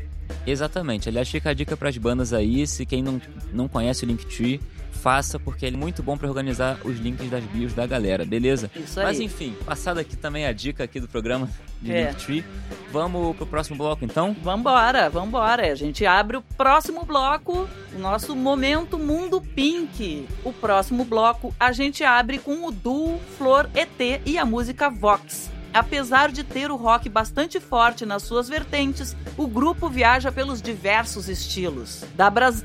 Exatamente. 0.44 1.08
Aliás, 1.08 1.28
fica 1.30 1.50
a 1.50 1.54
dica 1.54 1.76
para 1.76 1.88
as 1.88 1.96
bandas 1.96 2.32
aí, 2.32 2.66
se 2.66 2.84
quem 2.84 3.00
não, 3.00 3.22
não 3.52 3.68
conhece 3.68 4.04
o 4.04 4.08
Linktree, 4.08 4.60
faça, 5.02 5.38
porque 5.38 5.66
ele 5.66 5.76
é 5.76 5.78
muito 5.78 6.02
bom 6.02 6.16
para 6.16 6.28
organizar 6.28 6.78
os 6.84 6.98
links 6.98 7.28
das 7.28 7.42
bios 7.44 7.74
da 7.74 7.86
galera, 7.86 8.24
beleza? 8.24 8.70
Isso 8.76 9.00
aí. 9.00 9.06
Mas 9.06 9.20
enfim, 9.20 9.54
passada 9.66 10.00
aqui 10.00 10.16
também 10.16 10.46
a 10.46 10.52
dica 10.52 10.84
aqui 10.84 11.00
do 11.00 11.08
programa 11.08 11.48
de 11.80 11.92
É. 11.92 12.08
Linktree. 12.08 12.44
Vamos 12.92 13.36
pro 13.36 13.46
próximo 13.46 13.76
bloco 13.76 14.04
então? 14.04 14.34
Vambora, 14.42 15.10
vambora. 15.10 15.70
A 15.70 15.74
gente 15.74 16.06
abre 16.06 16.36
o 16.36 16.42
próximo 16.56 17.04
bloco, 17.04 17.68
o 17.94 17.98
nosso 17.98 18.36
Momento 18.36 18.98
Mundo 18.98 19.40
Pink. 19.40 20.26
O 20.44 20.52
próximo 20.52 21.04
bloco 21.04 21.54
a 21.58 21.72
gente 21.72 22.04
abre 22.04 22.38
com 22.38 22.66
o 22.66 22.70
duo 22.70 23.18
Flor 23.36 23.68
ET 23.74 24.22
e 24.24 24.38
a 24.38 24.44
música 24.44 24.88
Vox. 24.88 25.51
Apesar 25.74 26.30
de 26.30 26.44
ter 26.44 26.70
o 26.70 26.76
rock 26.76 27.08
bastante 27.08 27.58
forte 27.58 28.04
nas 28.04 28.22
suas 28.22 28.48
vertentes, 28.48 29.16
o 29.36 29.46
grupo 29.46 29.88
viaja 29.88 30.30
pelos 30.30 30.60
diversos 30.60 31.28
estilos, 31.28 32.04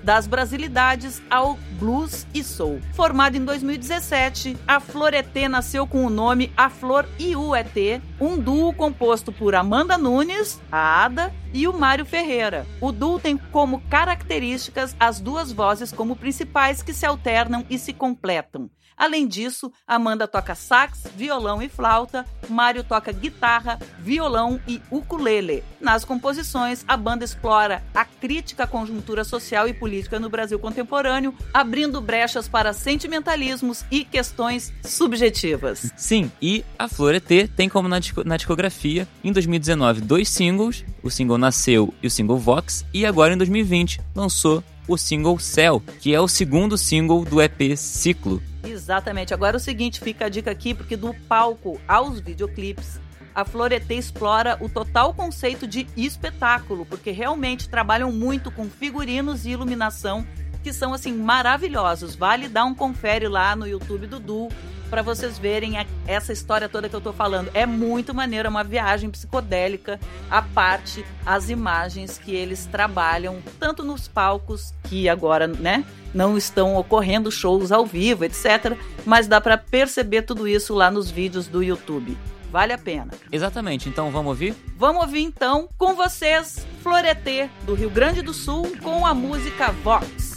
das 0.04 0.28
brasilidades 0.28 1.22
ao 1.30 1.58
blues 1.80 2.28
e 2.34 2.44
soul. 2.44 2.82
Formado 2.94 3.38
em 3.38 3.46
2017, 3.46 4.58
a 4.68 4.80
Flor 4.80 5.14
ET 5.14 5.34
nasceu 5.50 5.88
com 5.88 6.06
o 6.06 6.10
nome 6.10 6.52
A 6.58 6.70
Flor 6.70 7.08
e 7.18 7.36
o 7.36 7.56
ET, 7.56 8.02
um 8.20 8.38
duo 8.38 8.74
composto 8.74 9.32
por 9.32 9.56
Amanda 9.56 9.98
Nunes, 9.98 10.60
a 10.72 11.06
Ada, 11.06 11.34
e 11.54 11.68
o 11.68 11.74
Mário 11.74 12.06
Ferreira. 12.06 12.68
O 12.82 12.92
duo 12.92 13.20
tem 13.20 13.38
como 13.38 13.80
características 13.90 14.96
as 15.00 15.20
duas 15.20 15.52
vozes 15.52 15.92
como 15.92 16.16
principais 16.16 16.84
que 16.84 16.94
se 16.94 17.06
alternam 17.06 17.66
e 17.70 17.80
se 17.80 17.94
completam. 17.94 18.70
Além 18.98 19.28
disso, 19.28 19.72
Amanda 19.88 20.28
toca 20.28 20.56
sax, 20.56 21.04
violão 21.16 21.62
e 21.62 21.70
flauta, 21.70 22.26
Mário 22.50 22.84
toca 22.84 23.12
guitarra, 23.12 23.78
violão 24.00 24.60
e 24.68 24.82
ukulele. 24.90 25.64
Nas 25.80 26.04
composições, 26.04 26.84
a 26.88 26.98
banda 26.98 27.24
explora 27.24 27.84
a 27.94 28.04
crítica 28.04 28.64
à 28.64 28.68
conjuntura 28.68 29.24
social 29.24 29.68
e 29.68 29.74
política 29.74 30.20
no 30.20 30.30
Brasil 30.30 30.58
contemporâneo, 30.58 31.36
abrindo 31.54 32.02
brechas 32.02 32.48
para 32.48 32.74
sentimentalismos 32.74 33.86
e 33.92 34.04
questões 34.04 34.74
subjetivas. 34.84 35.94
Sim, 35.96 36.32
e 36.42 36.66
a 36.80 36.88
Flor 36.88 37.14
ET 37.14 37.50
tem 37.56 37.70
como 37.70 37.88
na, 37.88 38.00
na 38.26 38.38
discografia, 38.38 39.08
em 39.24 39.32
2019, 39.32 40.02
dois 40.02 40.28
singles, 40.28 40.84
o 41.04 41.12
single 41.12 41.38
Nasceu 41.38 41.94
e 42.02 42.08
o 42.08 42.12
single 42.12 42.40
Vox, 42.40 42.84
e 42.92 43.06
agora 43.06 43.36
em 43.36 43.38
2020 43.38 44.02
lançou 44.16 44.64
o 44.88 44.98
single 44.98 45.38
Céu, 45.40 45.82
que 46.00 46.14
é 46.14 46.20
o 46.20 46.28
segundo 46.28 46.78
single 46.78 47.26
do 47.26 47.42
EP 47.42 47.76
Ciclo. 47.76 48.42
Exatamente. 48.64 49.34
Agora 49.34 49.56
é 49.56 49.60
o 49.60 49.60
seguinte, 49.60 50.00
fica 50.00 50.26
a 50.26 50.30
dica 50.30 50.52
aqui, 50.52 50.74
porque 50.74 50.96
do 50.96 51.14
palco 51.28 51.80
aos 51.88 52.20
videoclipes, 52.20 53.00
a 53.34 53.46
Floreté 53.46 53.94
explora 53.94 54.58
o 54.60 54.68
total 54.68 55.14
conceito 55.14 55.68
de 55.68 55.88
espetáculo, 55.96 56.86
porque 56.86 57.12
realmente 57.12 57.70
trabalham 57.70 58.12
muito 58.12 58.50
com 58.50 58.68
figurinos 58.68 59.46
e 59.46 59.52
iluminação 59.52 60.26
que 60.68 60.74
são 60.74 60.94
assim 60.94 61.14
maravilhosos. 61.14 62.14
Vale 62.14 62.50
dar 62.50 62.66
um 62.66 62.76
confere 62.76 63.26
lá 63.30 63.56
no 63.56 63.66
YouTube 63.66 64.06
do 64.06 64.20
Du 64.20 64.50
para 64.90 65.02
vocês 65.02 65.38
verem 65.38 65.78
a- 65.78 65.86
essa 66.06 66.34
história 66.34 66.68
toda 66.68 66.90
que 66.90 66.96
eu 66.96 67.00
tô 67.00 67.14
falando. 67.14 67.50
É 67.54 67.66
muito 67.66 68.14
maneiro, 68.14 68.48
é 68.48 68.50
uma 68.50 68.66
viagem 68.66 69.10
psicodélica, 69.10 69.98
a 70.30 70.42
parte, 70.42 71.06
as 71.26 71.50
imagens 71.50 72.18
que 72.18 72.36
eles 72.36 72.66
trabalham, 72.66 73.38
tanto 73.58 73.82
nos 73.82 74.10
palcos, 74.10 74.74
que 74.90 75.08
agora, 75.08 75.48
né, 75.48 75.86
não 76.14 76.38
estão 76.38 76.76
ocorrendo 76.76 77.32
shows 77.32 77.72
ao 77.72 77.86
vivo, 77.86 78.26
etc. 78.26 78.78
Mas 79.06 79.26
dá 79.26 79.40
para 79.40 79.58
perceber 79.58 80.24
tudo 80.24 80.48
isso 80.50 80.74
lá 80.74 80.92
nos 80.92 81.10
vídeos 81.10 81.48
do 81.48 81.64
YouTube. 81.64 82.18
Vale 82.52 82.74
a 82.74 82.78
pena. 82.78 83.12
Exatamente, 83.32 83.88
então 83.88 84.12
vamos 84.12 84.30
ouvir? 84.32 84.54
Vamos 84.78 85.02
ouvir 85.04 85.22
então 85.22 85.70
com 85.78 85.96
vocês 85.96 86.66
Floreté 86.82 87.50
do 87.66 87.74
Rio 87.74 87.90
Grande 87.90 88.22
do 88.22 88.34
Sul 88.34 88.72
com 88.82 89.06
a 89.06 89.14
música 89.14 89.72
Vox. 89.84 90.37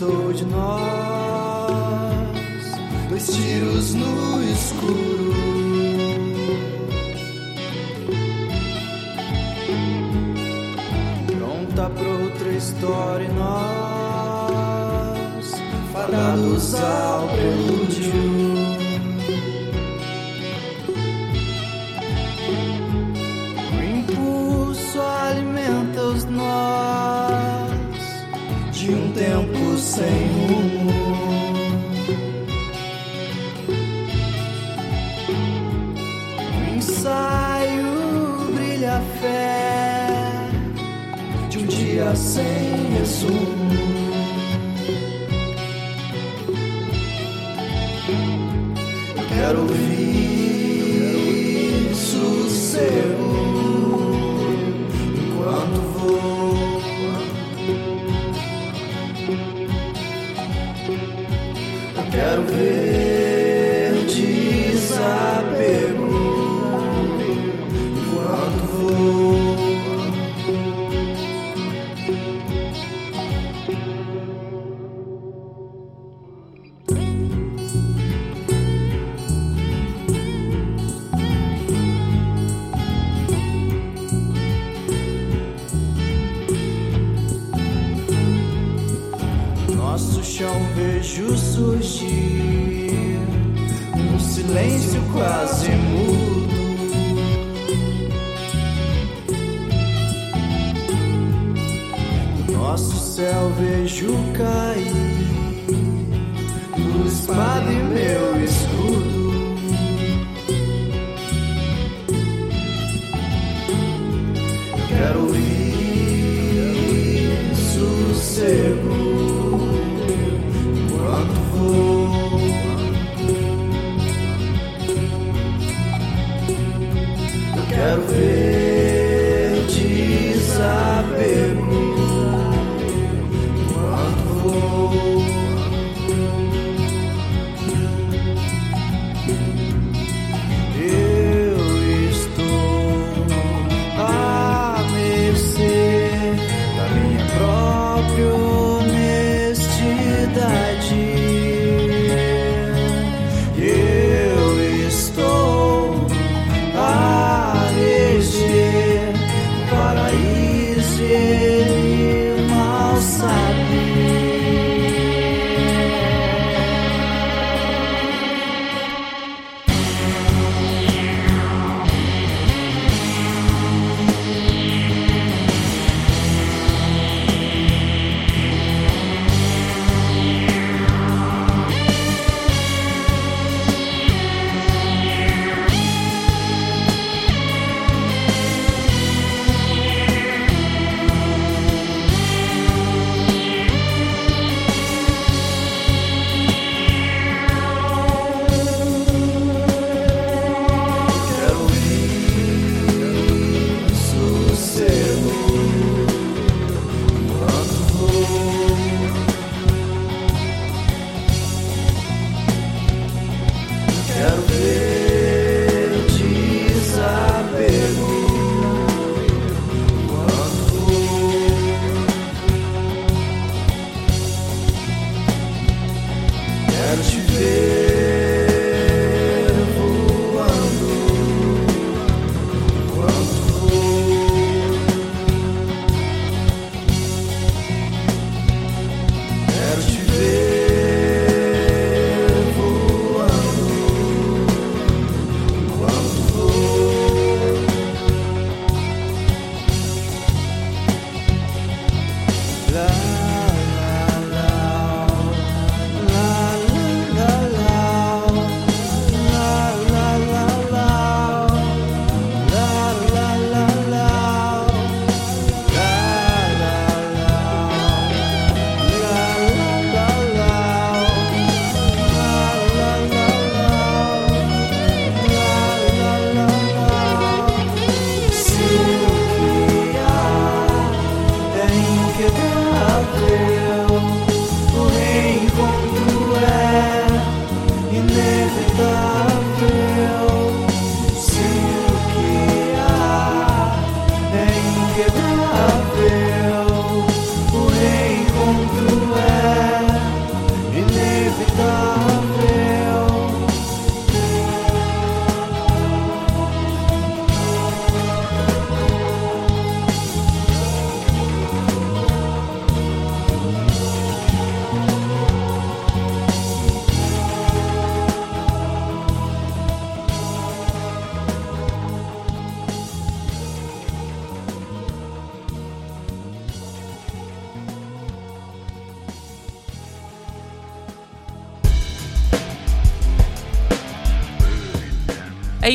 de 0.00 0.46
nós 0.46 0.80
dois 3.10 3.26
tiros 3.26 3.92
no 3.92 4.42
escuro. 4.50 5.34
Pronta 11.26 11.90
pra 11.90 12.08
outra 12.08 12.50
história, 12.50 13.26
e 13.26 13.32
nós 13.32 13.50
fadados 15.92 16.74
ao 16.76 17.28
prelúdio. 17.28 17.89
sem 42.30 42.98
resumo. 42.98 43.40
Quero 49.28 49.66
ver. 49.66 49.89
vejo 103.60 104.16
cair. 104.32 104.99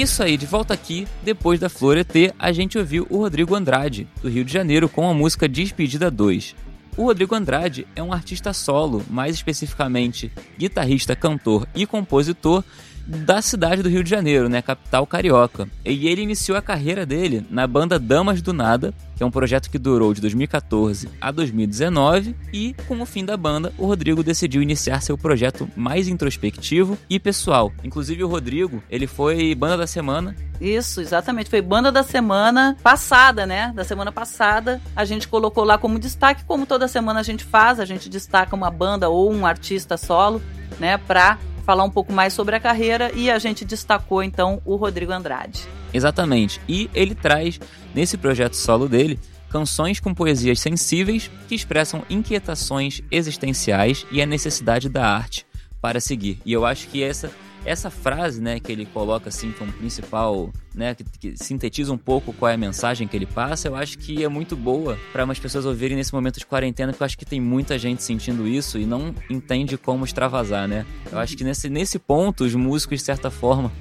Isso 0.05 0.21
aí, 0.21 0.37
de 0.37 0.45
volta 0.45 0.71
aqui, 0.71 1.07
depois 1.23 1.59
da 1.59 1.67
Flor 1.67 1.97
ET, 1.97 2.13
a 2.37 2.51
gente 2.51 2.77
ouviu 2.77 3.07
o 3.09 3.17
Rodrigo 3.17 3.55
Andrade, 3.55 4.07
do 4.21 4.29
Rio 4.29 4.45
de 4.45 4.53
Janeiro, 4.53 4.87
com 4.87 5.09
a 5.09 5.13
música 5.15 5.49
Despedida 5.49 6.11
2. 6.11 6.55
O 6.95 7.05
Rodrigo 7.05 7.33
Andrade 7.33 7.87
é 7.95 8.03
um 8.03 8.13
artista 8.13 8.53
solo, 8.53 9.03
mais 9.09 9.35
especificamente 9.35 10.31
guitarrista, 10.59 11.15
cantor 11.15 11.67
e 11.73 11.87
compositor 11.87 12.63
da 13.05 13.41
cidade 13.41 13.83
do 13.83 13.89
Rio 13.89 14.03
de 14.03 14.09
Janeiro, 14.09 14.49
né, 14.49 14.61
capital 14.61 15.05
carioca. 15.05 15.67
E 15.83 16.07
ele 16.07 16.21
iniciou 16.21 16.57
a 16.57 16.61
carreira 16.61 17.05
dele 17.05 17.45
na 17.49 17.67
banda 17.67 17.99
Damas 17.99 18.41
do 18.41 18.53
Nada, 18.53 18.93
que 19.15 19.23
é 19.23 19.25
um 19.25 19.31
projeto 19.31 19.69
que 19.69 19.77
durou 19.77 20.13
de 20.13 20.21
2014 20.21 21.09
a 21.21 21.31
2019, 21.31 22.35
e 22.51 22.75
com 22.87 23.01
o 23.01 23.05
fim 23.05 23.23
da 23.23 23.37
banda, 23.37 23.71
o 23.77 23.85
Rodrigo 23.85 24.23
decidiu 24.23 24.61
iniciar 24.61 25.01
seu 25.01 25.17
projeto 25.17 25.69
mais 25.75 26.07
introspectivo 26.07 26.97
e 27.09 27.19
pessoal. 27.19 27.71
Inclusive 27.83 28.23
o 28.23 28.27
Rodrigo, 28.27 28.83
ele 28.89 29.07
foi 29.07 29.55
banda 29.55 29.77
da 29.77 29.87
semana 29.87 30.35
Isso, 30.59 31.01
exatamente. 31.01 31.49
Foi 31.49 31.61
banda 31.61 31.91
da 31.91 32.03
semana 32.03 32.75
passada, 32.81 33.45
né? 33.45 33.71
Da 33.75 33.83
semana 33.83 34.11
passada. 34.11 34.81
A 34.95 35.05
gente 35.05 35.27
colocou 35.27 35.63
lá 35.63 35.77
como 35.77 35.99
destaque, 35.99 36.43
como 36.45 36.65
toda 36.65 36.87
semana 36.87 37.19
a 37.19 37.23
gente 37.23 37.43
faz, 37.43 37.79
a 37.79 37.85
gente 37.85 38.09
destaca 38.09 38.55
uma 38.55 38.71
banda 38.71 39.09
ou 39.09 39.31
um 39.31 39.45
artista 39.45 39.97
solo, 39.97 40.41
né? 40.79 40.97
Pra 40.97 41.37
falar 41.65 41.83
um 41.83 41.89
pouco 41.89 42.13
mais 42.13 42.33
sobre 42.33 42.55
a 42.55 42.59
carreira 42.59 43.11
e 43.13 43.29
a 43.29 43.39
gente 43.39 43.65
destacou 43.65 44.21
então 44.21 44.61
o 44.63 44.75
Rodrigo 44.75 45.11
Andrade. 45.11 45.67
Exatamente. 45.93 46.61
E 46.69 46.89
ele 46.93 47.15
traz, 47.15 47.59
nesse 47.93 48.17
projeto 48.17 48.53
solo 48.53 48.87
dele, 48.87 49.19
canções 49.49 49.99
com 49.99 50.13
poesias 50.13 50.59
sensíveis 50.59 51.29
que 51.47 51.55
expressam 51.55 52.03
inquietações 52.09 53.01
existenciais 53.09 54.05
e 54.11 54.21
a 54.21 54.25
necessidade 54.25 54.87
da 54.87 55.07
arte 55.07 55.45
para 55.81 55.99
seguir. 55.99 56.39
E 56.45 56.53
eu 56.53 56.65
acho 56.65 56.87
que 56.87 57.03
essa 57.03 57.31
essa 57.65 57.89
frase, 57.89 58.41
né, 58.41 58.59
que 58.59 58.71
ele 58.71 58.85
coloca 58.85 59.29
assim 59.29 59.51
como 59.51 59.71
principal, 59.73 60.51
né, 60.73 60.93
que, 60.93 61.03
que 61.03 61.35
sintetiza 61.35 61.91
um 61.91 61.97
pouco 61.97 62.31
qual 62.31 62.49
é 62.49 62.53
a 62.53 62.57
mensagem 62.57 63.07
que 63.07 63.17
ele 63.17 63.25
passa, 63.25 63.67
eu 63.67 63.75
acho 63.75 63.97
que 63.97 64.23
é 64.23 64.29
muito 64.29 64.55
boa 64.55 64.97
para 65.11 65.23
umas 65.23 65.39
pessoas 65.39 65.65
ouvirem 65.65 65.97
nesse 65.97 66.13
momento 66.13 66.37
de 66.37 66.45
quarentena, 66.45 66.91
porque 66.91 67.03
eu 67.03 67.05
acho 67.05 67.17
que 67.17 67.25
tem 67.25 67.41
muita 67.41 67.77
gente 67.79 68.03
sentindo 68.03 68.47
isso 68.47 68.77
e 68.77 68.85
não 68.85 69.13
entende 69.29 69.77
como 69.77 70.05
extravasar, 70.05 70.67
né? 70.67 70.85
Eu 71.11 71.17
acho 71.17 71.35
que 71.35 71.43
nesse, 71.43 71.69
nesse 71.69 71.97
ponto 71.97 72.43
os 72.43 72.53
músicos 72.53 72.99
de 72.99 73.05
certa 73.05 73.31
forma 73.31 73.71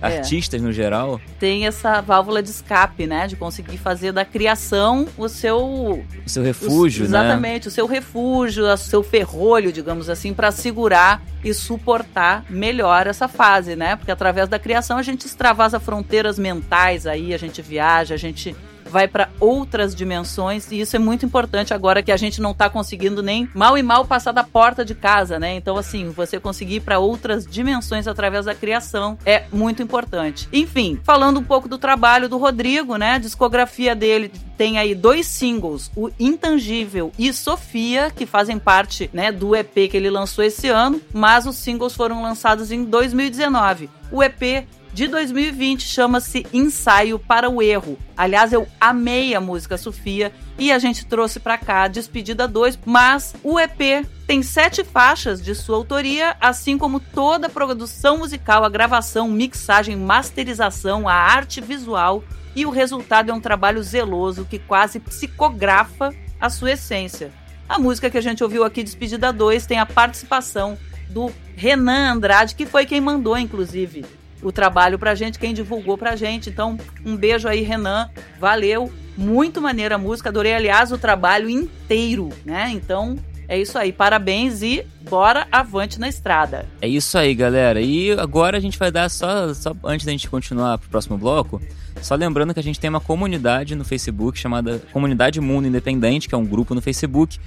É. 0.00 0.18
artistas 0.18 0.60
no 0.62 0.72
geral, 0.72 1.20
Tem 1.38 1.66
essa 1.66 2.00
válvula 2.00 2.42
de 2.42 2.50
escape, 2.50 3.06
né? 3.06 3.26
De 3.26 3.36
conseguir 3.36 3.78
fazer 3.78 4.12
da 4.12 4.24
criação 4.24 5.06
o 5.16 5.28
seu 5.28 6.04
o 6.24 6.28
seu 6.28 6.42
refúgio, 6.42 7.06
o, 7.06 7.08
né? 7.08 7.18
Exatamente, 7.18 7.68
o 7.68 7.70
seu 7.70 7.86
refúgio, 7.86 8.64
o 8.64 8.76
seu 8.76 9.02
ferrolho, 9.02 9.72
digamos 9.72 10.08
assim, 10.08 10.32
para 10.32 10.50
segurar 10.50 11.22
e 11.42 11.52
suportar 11.54 12.44
melhor 12.48 13.06
essa 13.06 13.28
fase, 13.28 13.76
né? 13.76 13.96
Porque 13.96 14.10
através 14.10 14.48
da 14.48 14.58
criação 14.58 14.98
a 14.98 15.02
gente 15.02 15.26
extravasa 15.26 15.80
fronteiras 15.80 16.38
mentais 16.38 17.06
aí, 17.06 17.34
a 17.34 17.38
gente 17.38 17.62
viaja, 17.62 18.14
a 18.14 18.18
gente 18.18 18.54
vai 18.88 19.06
para 19.06 19.28
outras 19.38 19.94
dimensões 19.94 20.70
e 20.70 20.80
isso 20.80 20.96
é 20.96 20.98
muito 20.98 21.24
importante 21.24 21.72
agora 21.72 22.02
que 22.02 22.12
a 22.12 22.16
gente 22.16 22.40
não 22.40 22.54
tá 22.54 22.68
conseguindo 22.68 23.22
nem 23.22 23.48
mal 23.54 23.76
e 23.76 23.82
mal 23.82 24.04
passar 24.04 24.32
da 24.32 24.42
porta 24.42 24.84
de 24.84 24.94
casa, 24.94 25.38
né? 25.38 25.54
Então 25.54 25.76
assim, 25.76 26.10
você 26.10 26.40
conseguir 26.40 26.76
ir 26.76 26.80
para 26.80 26.98
outras 26.98 27.46
dimensões 27.46 28.06
através 28.06 28.46
da 28.46 28.54
criação 28.54 29.18
é 29.24 29.44
muito 29.52 29.82
importante. 29.82 30.48
Enfim, 30.52 30.98
falando 31.04 31.38
um 31.38 31.44
pouco 31.44 31.68
do 31.68 31.78
trabalho 31.78 32.28
do 32.28 32.38
Rodrigo, 32.38 32.96
né? 32.96 33.12
A 33.12 33.18
discografia 33.18 33.94
dele 33.94 34.32
tem 34.56 34.76
aí 34.76 34.92
dois 34.94 35.26
singles, 35.26 35.90
o 35.94 36.10
Intangível 36.18 37.12
e 37.16 37.32
Sofia, 37.32 38.10
que 38.10 38.26
fazem 38.26 38.58
parte, 38.58 39.08
né, 39.12 39.30
do 39.30 39.54
EP 39.54 39.88
que 39.88 39.96
ele 39.96 40.10
lançou 40.10 40.44
esse 40.44 40.68
ano, 40.68 41.00
mas 41.12 41.46
os 41.46 41.56
singles 41.56 41.94
foram 41.94 42.22
lançados 42.22 42.72
em 42.72 42.84
2019. 42.84 43.88
O 44.10 44.20
EP 44.20 44.66
de 44.98 45.06
2020 45.06 45.86
chama-se 45.86 46.44
Ensaio 46.52 47.20
para 47.20 47.48
o 47.48 47.62
Erro. 47.62 47.96
Aliás, 48.16 48.52
eu 48.52 48.66
amei 48.80 49.32
a 49.32 49.40
música 49.40 49.78
Sofia 49.78 50.32
e 50.58 50.72
a 50.72 50.78
gente 50.80 51.06
trouxe 51.06 51.38
pra 51.38 51.56
cá 51.56 51.86
Despedida 51.86 52.48
2, 52.48 52.80
mas 52.84 53.32
o 53.44 53.60
EP 53.60 54.04
tem 54.26 54.42
sete 54.42 54.82
faixas 54.82 55.40
de 55.40 55.54
sua 55.54 55.76
autoria, 55.76 56.36
assim 56.40 56.76
como 56.76 56.98
toda 56.98 57.46
a 57.46 57.50
produção 57.50 58.18
musical, 58.18 58.64
a 58.64 58.68
gravação, 58.68 59.28
mixagem, 59.28 59.94
masterização, 59.94 61.08
a 61.08 61.14
arte 61.14 61.60
visual 61.60 62.24
e 62.56 62.66
o 62.66 62.70
resultado 62.70 63.30
é 63.30 63.32
um 63.32 63.40
trabalho 63.40 63.80
zeloso 63.80 64.48
que 64.50 64.58
quase 64.58 64.98
psicografa 64.98 66.12
a 66.40 66.50
sua 66.50 66.72
essência. 66.72 67.30
A 67.68 67.78
música 67.78 68.10
que 68.10 68.18
a 68.18 68.20
gente 68.20 68.42
ouviu 68.42 68.64
aqui, 68.64 68.82
Despedida 68.82 69.32
2, 69.32 69.64
tem 69.64 69.78
a 69.78 69.86
participação 69.86 70.76
do 71.08 71.30
Renan 71.54 72.14
Andrade, 72.14 72.56
que 72.56 72.66
foi 72.66 72.84
quem 72.84 73.00
mandou, 73.00 73.38
inclusive, 73.38 74.04
o 74.42 74.52
trabalho 74.52 74.98
pra 74.98 75.14
gente, 75.14 75.38
quem 75.38 75.52
divulgou 75.52 75.98
pra 75.98 76.16
gente. 76.16 76.50
Então, 76.50 76.78
um 77.04 77.16
beijo 77.16 77.48
aí, 77.48 77.62
Renan. 77.62 78.08
Valeu. 78.38 78.92
Muito 79.16 79.60
maneira 79.60 79.96
a 79.96 79.98
música. 79.98 80.28
Adorei, 80.28 80.54
aliás, 80.54 80.92
o 80.92 80.98
trabalho 80.98 81.48
inteiro, 81.48 82.28
né? 82.44 82.70
Então, 82.72 83.18
é 83.48 83.58
isso 83.58 83.76
aí. 83.76 83.92
Parabéns 83.92 84.62
e 84.62 84.86
bora 85.08 85.48
avante 85.50 85.98
na 85.98 86.08
estrada. 86.08 86.66
É 86.80 86.86
isso 86.86 87.18
aí, 87.18 87.34
galera. 87.34 87.80
E 87.80 88.12
agora 88.12 88.58
a 88.58 88.60
gente 88.60 88.78
vai 88.78 88.92
dar 88.92 89.08
só, 89.08 89.52
só 89.54 89.74
antes 89.84 90.06
da 90.06 90.12
gente 90.12 90.28
continuar 90.28 90.78
pro 90.78 90.88
próximo 90.88 91.16
bloco, 91.16 91.60
só 92.02 92.14
lembrando 92.14 92.54
que 92.54 92.60
a 92.60 92.62
gente 92.62 92.78
tem 92.78 92.90
uma 92.90 93.00
comunidade 93.00 93.74
no 93.74 93.84
Facebook 93.84 94.38
chamada 94.38 94.80
Comunidade 94.92 95.40
Mundo 95.40 95.66
Independente, 95.66 96.28
que 96.28 96.34
é 96.34 96.38
um 96.38 96.46
grupo 96.46 96.74
no 96.74 96.80
Facebook 96.82 97.40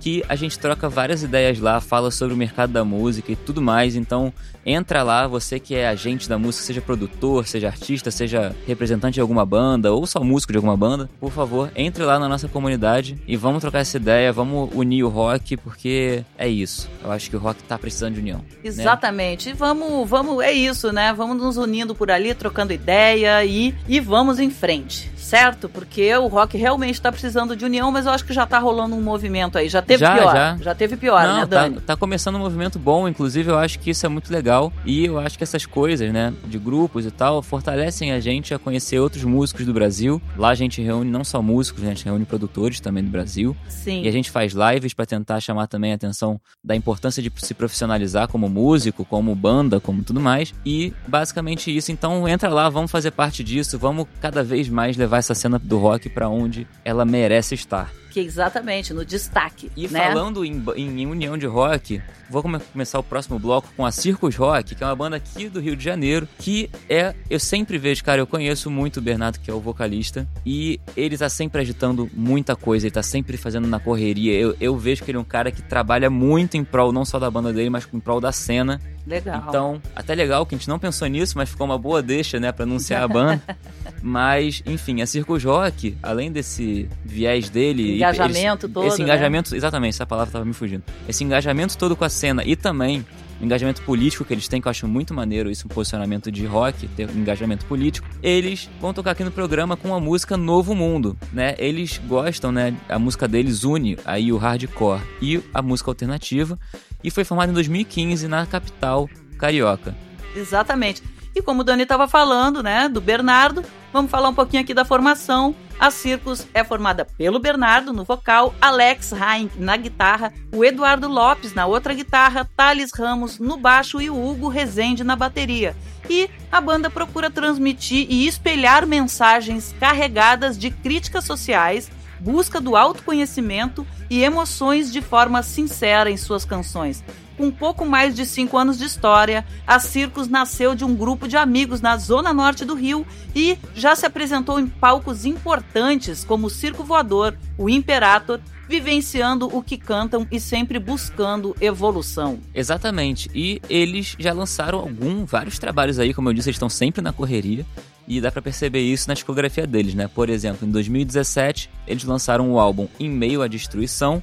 que 0.00 0.22
a 0.28 0.36
gente 0.36 0.58
troca 0.58 0.88
várias 0.88 1.22
ideias 1.22 1.58
lá, 1.58 1.80
fala 1.80 2.10
sobre 2.10 2.34
o 2.34 2.36
mercado 2.36 2.72
da 2.72 2.84
música 2.84 3.32
e 3.32 3.36
tudo 3.36 3.60
mais. 3.60 3.96
Então, 3.96 4.32
entra 4.64 5.02
lá, 5.02 5.26
você 5.26 5.58
que 5.58 5.74
é 5.74 5.88
agente 5.88 6.28
da 6.28 6.38
música, 6.38 6.64
seja 6.64 6.80
produtor, 6.80 7.46
seja 7.46 7.66
artista, 7.68 8.10
seja 8.10 8.54
representante 8.66 9.14
de 9.14 9.20
alguma 9.20 9.44
banda 9.44 9.92
ou 9.92 10.06
só 10.06 10.22
músico 10.22 10.52
de 10.52 10.58
alguma 10.58 10.76
banda, 10.76 11.08
por 11.20 11.32
favor, 11.32 11.70
entre 11.74 12.04
lá 12.04 12.18
na 12.18 12.28
nossa 12.28 12.48
comunidade 12.48 13.18
e 13.26 13.36
vamos 13.36 13.60
trocar 13.60 13.80
essa 13.80 13.96
ideia, 13.96 14.32
vamos 14.32 14.70
unir 14.74 15.02
o 15.04 15.08
rock, 15.08 15.56
porque 15.56 16.22
é 16.38 16.48
isso. 16.48 16.88
Eu 17.02 17.10
acho 17.10 17.28
que 17.28 17.36
o 17.36 17.40
rock 17.40 17.62
tá 17.64 17.78
precisando 17.78 18.14
de 18.14 18.20
união. 18.20 18.38
né? 18.38 18.44
Exatamente. 18.64 19.50
E 19.50 19.64
Vamos, 19.64 20.08
vamos, 20.08 20.42
é 20.44 20.52
isso, 20.52 20.92
né? 20.92 21.12
Vamos 21.12 21.38
nos 21.38 21.56
unindo 21.56 21.94
por 21.94 22.10
ali, 22.10 22.34
trocando 22.34 22.72
ideia 22.72 23.42
e, 23.44 23.74
e 23.88 23.98
vamos 23.98 24.38
em 24.38 24.50
frente, 24.50 25.10
certo? 25.16 25.68
Porque 25.68 26.14
o 26.16 26.26
rock 26.26 26.56
realmente 26.58 27.00
tá 27.00 27.10
precisando 27.10 27.56
de 27.56 27.64
união, 27.64 27.90
mas 27.90 28.04
eu 28.04 28.12
acho 28.12 28.24
que 28.24 28.32
já 28.32 28.46
tá 28.46 28.58
rolando 28.58 28.94
um 28.94 29.00
movimento 29.00 29.56
aí. 29.56 29.68
Já 29.68 29.80
teve 29.84 30.00
Já, 30.00 30.14
pior. 30.16 30.58
já. 30.62 30.74
teve 30.74 30.96
pior, 30.96 31.22
Não, 31.26 31.34
né, 31.36 31.46
tá, 31.46 31.62
Dani? 31.62 31.80
tá 31.80 31.96
começando 31.96 32.36
um 32.36 32.40
movimento 32.40 32.78
bom, 32.78 33.08
inclusive 33.08 33.50
eu 33.50 33.58
acho 33.58 33.78
que 33.78 33.90
isso 33.90 34.04
é 34.04 34.08
muito 34.08 34.32
legal 34.32 34.72
e 34.84 35.04
eu 35.06 35.18
acho 35.18 35.36
que 35.38 35.44
essas 35.44 35.66
coisas, 35.66 36.12
né, 36.12 36.32
de 36.46 36.58
grupos 36.58 37.06
e 37.06 37.10
tal, 37.10 37.42
fortalecem 37.42 38.12
a 38.12 38.20
gente 38.20 38.52
a 38.54 38.58
conhecer 38.58 38.98
outros 38.98 39.24
músicos 39.24 39.66
do 39.66 39.72
Brasil. 39.72 40.20
Lá 40.36 40.50
a 40.50 40.54
gente 40.54 40.80
reúne 40.82 41.10
não 41.10 41.24
só 41.24 41.40
músicos, 41.42 41.82
né, 41.82 41.90
a 41.90 41.94
gente 41.94 42.04
reúne 42.04 42.24
produtores 42.24 42.80
também 42.80 43.04
do 43.04 43.10
Brasil 43.10 43.56
Sim. 43.68 44.02
e 44.02 44.08
a 44.08 44.12
gente 44.12 44.30
faz 44.30 44.52
lives 44.54 44.94
para 44.94 45.06
tentar 45.06 45.40
chamar 45.40 45.66
também 45.66 45.92
a 45.92 45.94
atenção 45.94 46.40
da 46.62 46.74
importância 46.74 47.22
de 47.22 47.30
se 47.36 47.54
profissionalizar 47.54 48.28
como 48.28 48.48
músico, 48.48 49.04
como 49.04 49.34
banda, 49.34 49.80
como 49.80 50.02
tudo 50.02 50.20
mais. 50.20 50.54
E 50.64 50.92
basicamente 51.06 51.74
isso. 51.74 51.92
Então 51.92 52.26
entra 52.28 52.48
lá, 52.48 52.68
vamos 52.68 52.90
fazer 52.90 53.10
parte 53.10 53.42
disso, 53.44 53.78
vamos 53.78 54.06
cada 54.20 54.42
vez 54.42 54.68
mais 54.68 54.96
levar 54.96 55.18
essa 55.18 55.34
cena 55.34 55.58
do 55.58 55.78
rock 55.78 56.08
para 56.08 56.28
onde 56.28 56.66
ela 56.84 57.04
merece 57.04 57.54
estar. 57.54 57.90
Que 58.14 58.20
exatamente, 58.20 58.94
no 58.94 59.04
destaque. 59.04 59.72
E 59.76 59.88
né? 59.88 60.06
falando 60.06 60.44
em, 60.44 60.64
em 60.76 61.04
união 61.04 61.36
de 61.36 61.46
rock, 61.46 62.00
vou 62.30 62.42
come- 62.42 62.58
começar 62.72 62.98
o 62.98 63.02
próximo 63.02 63.38
bloco 63.38 63.68
com 63.76 63.84
a 63.84 63.92
Circus 63.92 64.36
Rock, 64.36 64.74
que 64.74 64.82
é 64.82 64.86
uma 64.86 64.96
banda 64.96 65.16
aqui 65.16 65.48
do 65.48 65.60
Rio 65.60 65.76
de 65.76 65.84
Janeiro, 65.84 66.28
que 66.38 66.70
é, 66.88 67.14
eu 67.30 67.38
sempre 67.40 67.78
vejo, 67.78 68.02
cara, 68.04 68.20
eu 68.20 68.26
conheço 68.26 68.70
muito 68.70 68.98
o 68.98 69.02
Bernardo, 69.02 69.38
que 69.40 69.50
é 69.50 69.54
o 69.54 69.60
vocalista, 69.60 70.26
e 70.44 70.80
ele 70.96 71.16
tá 71.18 71.28
sempre 71.28 71.60
agitando 71.60 72.08
muita 72.14 72.54
coisa, 72.56 72.86
ele 72.86 72.92
tá 72.94 73.02
sempre 73.02 73.36
fazendo 73.36 73.66
na 73.68 73.78
correria. 73.80 74.32
Eu, 74.38 74.56
eu 74.60 74.76
vejo 74.76 75.04
que 75.04 75.10
ele 75.10 75.18
é 75.18 75.20
um 75.20 75.24
cara 75.24 75.50
que 75.50 75.62
trabalha 75.62 76.08
muito 76.10 76.56
em 76.56 76.64
prol, 76.64 76.92
não 76.92 77.04
só 77.04 77.18
da 77.18 77.30
banda 77.30 77.52
dele, 77.52 77.70
mas 77.70 77.86
em 77.92 78.00
prol 78.00 78.20
da 78.20 78.32
cena. 78.32 78.80
Legal. 79.06 79.44
Então, 79.48 79.82
até 79.94 80.14
legal 80.14 80.46
que 80.46 80.54
a 80.54 80.58
gente 80.58 80.66
não 80.68 80.78
pensou 80.78 81.06
nisso, 81.08 81.34
mas 81.36 81.50
ficou 81.50 81.66
uma 81.66 81.76
boa 81.78 82.02
deixa, 82.02 82.40
né, 82.40 82.50
pra 82.52 82.64
anunciar 82.64 83.02
a 83.02 83.08
banda. 83.08 83.42
mas, 84.02 84.62
enfim, 84.64 85.02
a 85.02 85.06
Circus 85.06 85.44
Rock, 85.44 85.96
além 86.02 86.32
desse 86.32 86.88
viés 87.04 87.50
dele... 87.50 87.82
e 87.82 87.96
Engajamento 87.96 88.64
eles- 88.66 88.72
todo, 88.74 88.86
Esse 88.86 88.98
né? 88.98 89.04
engajamento, 89.04 89.54
exatamente, 89.54 89.90
essa 89.94 90.06
palavra 90.06 90.32
tava 90.32 90.44
me 90.46 90.54
fugindo. 90.54 90.82
Esse 91.06 91.22
engajamento 91.22 91.76
todo 91.76 91.94
com 91.94 92.04
a 92.04 92.08
cena 92.08 92.23
e 92.44 92.56
também 92.56 93.04
o 93.40 93.44
engajamento 93.44 93.82
político 93.82 94.24
que 94.24 94.32
eles 94.32 94.48
têm, 94.48 94.60
que 94.60 94.68
eu 94.68 94.70
acho 94.70 94.86
muito 94.86 95.12
maneiro, 95.12 95.50
isso, 95.50 95.66
um 95.66 95.68
posicionamento 95.68 96.30
de 96.30 96.46
rock, 96.46 96.86
ter 96.88 97.10
um 97.10 97.18
engajamento 97.18 97.66
político. 97.66 98.06
Eles 98.22 98.70
vão 98.80 98.94
tocar 98.94 99.10
aqui 99.10 99.24
no 99.24 99.30
programa 99.30 99.76
com 99.76 99.94
a 99.94 100.00
música 100.00 100.36
Novo 100.36 100.74
Mundo, 100.74 101.16
né? 101.32 101.54
Eles 101.58 102.00
gostam, 102.06 102.52
né? 102.52 102.74
A 102.88 102.98
música 102.98 103.26
deles 103.26 103.64
une 103.64 103.98
aí 104.04 104.32
o 104.32 104.36
hardcore 104.36 105.00
e 105.20 105.40
a 105.52 105.60
música 105.60 105.90
alternativa 105.90 106.58
e 107.02 107.10
foi 107.10 107.24
formada 107.24 107.50
em 107.50 107.54
2015 107.54 108.28
na 108.28 108.46
capital 108.46 109.08
carioca. 109.38 109.94
Exatamente. 110.34 111.02
E 111.34 111.42
como 111.42 111.62
o 111.62 111.64
Dani 111.64 111.82
estava 111.82 112.06
falando, 112.06 112.62
né, 112.62 112.88
do 112.88 113.00
Bernardo, 113.00 113.64
vamos 113.92 114.10
falar 114.10 114.28
um 114.28 114.34
pouquinho 114.34 114.62
aqui 114.62 114.72
da 114.72 114.84
formação. 114.84 115.54
A 115.80 115.90
Circus 115.90 116.46
é 116.54 116.62
formada 116.62 117.04
pelo 117.04 117.40
Bernardo 117.40 117.92
no 117.92 118.04
vocal, 118.04 118.54
Alex 118.60 119.10
Rain 119.10 119.50
na 119.56 119.76
guitarra, 119.76 120.32
o 120.52 120.64
Eduardo 120.64 121.08
Lopes 121.08 121.52
na 121.52 121.66
outra 121.66 121.92
guitarra, 121.92 122.48
Thales 122.56 122.92
Ramos 122.92 123.40
no 123.40 123.56
baixo 123.56 124.00
e 124.00 124.08
o 124.08 124.30
Hugo 124.30 124.48
Rezende 124.48 125.02
na 125.02 125.16
bateria. 125.16 125.74
e 126.08 126.28
a 126.52 126.60
banda 126.60 126.90
procura 126.90 127.30
transmitir 127.30 128.06
e 128.10 128.26
espelhar 128.26 128.86
mensagens 128.86 129.74
carregadas 129.80 130.58
de 130.58 130.70
críticas 130.70 131.24
sociais, 131.24 131.90
busca 132.20 132.60
do 132.60 132.76
autoconhecimento 132.76 133.86
e 134.10 134.22
emoções 134.22 134.92
de 134.92 135.00
forma 135.00 135.42
sincera 135.42 136.10
em 136.10 136.16
suas 136.16 136.44
canções. 136.44 137.02
Com 137.36 137.50
pouco 137.50 137.84
mais 137.84 138.14
de 138.14 138.24
cinco 138.24 138.56
anos 138.56 138.78
de 138.78 138.84
história, 138.84 139.44
a 139.66 139.80
Circos 139.80 140.28
nasceu 140.28 140.74
de 140.74 140.84
um 140.84 140.94
grupo 140.94 141.26
de 141.26 141.36
amigos 141.36 141.80
na 141.80 141.96
zona 141.96 142.32
norte 142.32 142.64
do 142.64 142.74
Rio 142.74 143.04
e 143.34 143.58
já 143.74 143.96
se 143.96 144.06
apresentou 144.06 144.60
em 144.60 144.66
palcos 144.66 145.24
importantes 145.24 146.24
como 146.24 146.46
o 146.46 146.50
Circo 146.50 146.84
Voador, 146.84 147.36
o 147.58 147.68
Imperator, 147.68 148.40
vivenciando 148.68 149.46
o 149.54 149.62
que 149.62 149.76
cantam 149.76 150.26
e 150.30 150.40
sempre 150.40 150.78
buscando 150.78 151.56
evolução. 151.60 152.38
Exatamente. 152.54 153.30
E 153.34 153.60
eles 153.68 154.16
já 154.18 154.32
lançaram 154.32 154.78
algum, 154.78 155.24
vários 155.24 155.58
trabalhos 155.58 155.98
aí, 155.98 156.14
como 156.14 156.28
eu 156.28 156.32
disse, 156.32 156.48
eles 156.48 156.56
estão 156.56 156.68
sempre 156.68 157.02
na 157.02 157.12
correria. 157.12 157.66
E 158.06 158.20
dá 158.20 158.30
pra 158.30 158.42
perceber 158.42 158.80
isso 158.80 159.08
na 159.08 159.14
discografia 159.14 159.66
deles, 159.66 159.94
né? 159.94 160.08
Por 160.08 160.28
exemplo, 160.28 160.68
em 160.68 160.70
2017, 160.70 161.70
eles 161.86 162.04
lançaram 162.04 162.52
o 162.52 162.60
álbum 162.60 162.86
Em 163.00 163.08
Meio 163.08 163.40
à 163.40 163.48
Destruição. 163.48 164.22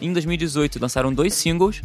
Em 0.00 0.12
2018, 0.12 0.80
lançaram 0.80 1.12
dois 1.12 1.34
singles. 1.34 1.80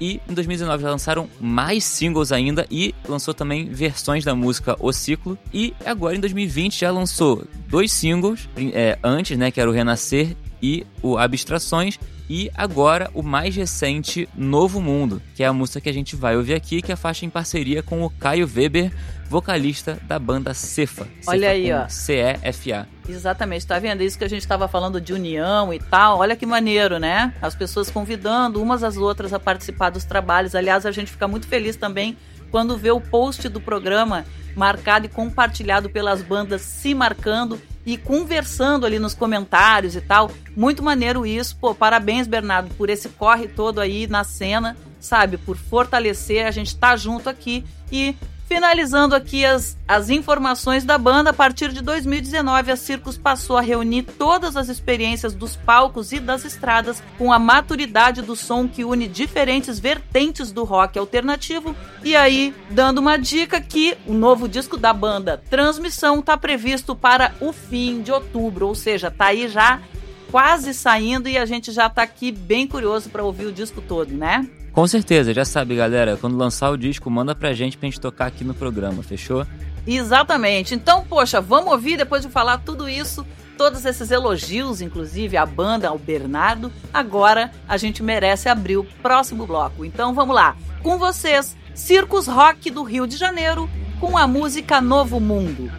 E 0.00 0.20
em 0.28 0.34
2019 0.34 0.82
já 0.82 0.90
lançaram 0.90 1.28
mais 1.38 1.84
singles 1.84 2.32
ainda 2.32 2.66
e 2.70 2.94
lançou 3.06 3.34
também 3.34 3.68
versões 3.68 4.24
da 4.24 4.34
música 4.34 4.76
O 4.80 4.92
Ciclo. 4.92 5.38
E 5.52 5.74
agora 5.84 6.16
em 6.16 6.20
2020 6.20 6.80
já 6.80 6.90
lançou 6.90 7.44
dois 7.68 7.92
singles, 7.92 8.48
é, 8.72 8.98
antes, 9.04 9.36
né, 9.36 9.50
que 9.50 9.60
era 9.60 9.68
o 9.68 9.72
Renascer 9.72 10.34
e 10.62 10.86
o 11.02 11.18
Abstrações. 11.18 11.98
E 12.32 12.48
agora 12.54 13.10
o 13.12 13.24
mais 13.24 13.56
recente, 13.56 14.28
Novo 14.36 14.80
Mundo, 14.80 15.20
que 15.34 15.42
é 15.42 15.46
a 15.48 15.52
música 15.52 15.80
que 15.80 15.88
a 15.88 15.92
gente 15.92 16.14
vai 16.14 16.36
ouvir 16.36 16.54
aqui, 16.54 16.80
que 16.80 16.92
é 16.92 16.94
a 16.94 16.96
faixa 16.96 17.26
em 17.26 17.28
parceria 17.28 17.82
com 17.82 18.04
o 18.04 18.08
Caio 18.08 18.48
Weber, 18.48 18.92
vocalista 19.28 19.98
da 20.04 20.16
banda 20.16 20.54
Cefa. 20.54 21.08
Olha 21.26 21.48
Cefa 21.48 21.50
aí, 21.50 21.72
ó. 21.72 21.88
C-E-F-A. 21.88 22.86
Exatamente, 23.08 23.66
tá 23.66 23.80
vendo? 23.80 24.04
Isso 24.04 24.16
que 24.16 24.22
a 24.22 24.28
gente 24.28 24.42
estava 24.42 24.68
falando 24.68 25.00
de 25.00 25.12
união 25.12 25.74
e 25.74 25.80
tal. 25.80 26.20
Olha 26.20 26.36
que 26.36 26.46
maneiro, 26.46 27.00
né? 27.00 27.34
As 27.42 27.56
pessoas 27.56 27.90
convidando 27.90 28.62
umas 28.62 28.84
às 28.84 28.96
outras 28.96 29.32
a 29.32 29.40
participar 29.40 29.90
dos 29.90 30.04
trabalhos. 30.04 30.54
Aliás, 30.54 30.86
a 30.86 30.92
gente 30.92 31.10
fica 31.10 31.26
muito 31.26 31.48
feliz 31.48 31.74
também 31.74 32.16
quando 32.48 32.78
vê 32.78 32.92
o 32.92 33.00
post 33.00 33.48
do 33.48 33.60
programa 33.60 34.24
marcado 34.54 35.06
e 35.06 35.08
compartilhado 35.08 35.90
pelas 35.90 36.22
bandas 36.22 36.62
se 36.62 36.94
marcando 36.94 37.60
e 37.84 37.96
conversando 37.96 38.84
ali 38.84 38.98
nos 38.98 39.14
comentários 39.14 39.96
e 39.96 40.00
tal. 40.00 40.30
Muito 40.56 40.82
maneiro 40.82 41.26
isso. 41.26 41.56
Pô, 41.56 41.74
parabéns, 41.74 42.26
Bernardo, 42.26 42.74
por 42.74 42.90
esse 42.90 43.08
corre 43.08 43.48
todo 43.48 43.80
aí 43.80 44.06
na 44.06 44.24
cena, 44.24 44.76
sabe? 45.00 45.36
Por 45.38 45.56
fortalecer. 45.56 46.46
A 46.46 46.50
gente 46.50 46.76
tá 46.76 46.96
junto 46.96 47.28
aqui 47.28 47.64
e 47.90 48.14
Finalizando 48.52 49.14
aqui 49.14 49.44
as, 49.44 49.78
as 49.86 50.10
informações 50.10 50.82
da 50.82 50.98
banda, 50.98 51.30
a 51.30 51.32
partir 51.32 51.72
de 51.72 51.80
2019 51.80 52.72
a 52.72 52.76
Circus 52.76 53.16
passou 53.16 53.56
a 53.56 53.60
reunir 53.60 54.02
todas 54.02 54.56
as 54.56 54.68
experiências 54.68 55.32
dos 55.32 55.54
palcos 55.54 56.10
e 56.10 56.18
das 56.18 56.44
estradas 56.44 57.00
com 57.16 57.32
a 57.32 57.38
maturidade 57.38 58.22
do 58.22 58.34
som 58.34 58.66
que 58.66 58.84
une 58.84 59.06
diferentes 59.06 59.78
vertentes 59.78 60.50
do 60.50 60.64
rock 60.64 60.98
alternativo. 60.98 61.76
E 62.02 62.16
aí, 62.16 62.52
dando 62.68 62.98
uma 62.98 63.16
dica 63.16 63.60
que 63.60 63.96
o 64.04 64.12
novo 64.12 64.48
disco 64.48 64.76
da 64.76 64.92
banda, 64.92 65.40
Transmissão, 65.48 66.18
está 66.18 66.36
previsto 66.36 66.96
para 66.96 67.32
o 67.40 67.52
fim 67.52 68.02
de 68.02 68.10
outubro, 68.10 68.66
ou 68.66 68.74
seja, 68.74 69.12
tá 69.12 69.26
aí 69.26 69.46
já 69.46 69.80
quase 70.28 70.74
saindo 70.74 71.28
e 71.28 71.38
a 71.38 71.46
gente 71.46 71.70
já 71.70 71.88
tá 71.88 72.02
aqui 72.02 72.32
bem 72.32 72.66
curioso 72.66 73.10
para 73.10 73.22
ouvir 73.22 73.46
o 73.46 73.52
disco 73.52 73.80
todo, 73.80 74.12
né? 74.12 74.44
Com 74.72 74.86
certeza, 74.86 75.34
já 75.34 75.44
sabe, 75.44 75.74
galera. 75.74 76.16
Quando 76.16 76.36
lançar 76.36 76.70
o 76.70 76.76
disco, 76.76 77.10
manda 77.10 77.34
pra 77.34 77.52
gente 77.52 77.76
pra 77.76 77.88
gente 77.88 78.00
tocar 78.00 78.26
aqui 78.26 78.44
no 78.44 78.54
programa, 78.54 79.02
fechou? 79.02 79.46
Exatamente. 79.86 80.74
Então, 80.74 81.04
poxa, 81.04 81.40
vamos 81.40 81.72
ouvir 81.72 81.96
depois 81.96 82.22
de 82.22 82.28
falar 82.28 82.58
tudo 82.58 82.88
isso, 82.88 83.26
todos 83.56 83.84
esses 83.84 84.10
elogios, 84.10 84.80
inclusive 84.80 85.36
à 85.36 85.44
banda, 85.44 85.88
ao 85.88 85.98
Bernardo. 85.98 86.72
Agora 86.94 87.50
a 87.68 87.76
gente 87.76 88.02
merece 88.02 88.48
abrir 88.48 88.76
o 88.76 88.84
próximo 89.02 89.46
bloco. 89.46 89.84
Então 89.84 90.14
vamos 90.14 90.34
lá. 90.34 90.56
Com 90.82 90.98
vocês, 90.98 91.56
Circus 91.74 92.26
Rock 92.26 92.70
do 92.70 92.82
Rio 92.82 93.06
de 93.06 93.16
Janeiro, 93.16 93.68
com 93.98 94.16
a 94.16 94.26
música 94.26 94.80
Novo 94.80 95.18
Mundo. 95.20 95.70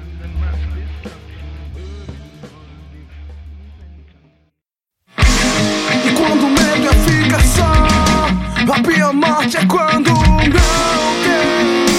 E 6.04 6.14
quando 6.14 6.44
o 6.44 6.50
medo 6.50 6.94
fica 7.06 7.40
só, 7.40 8.11
a 8.72 8.84
pior 8.84 9.14
morte 9.14 9.58
é 9.58 9.66
quando 9.66 10.10
não 10.10 10.38
tem 11.24 11.91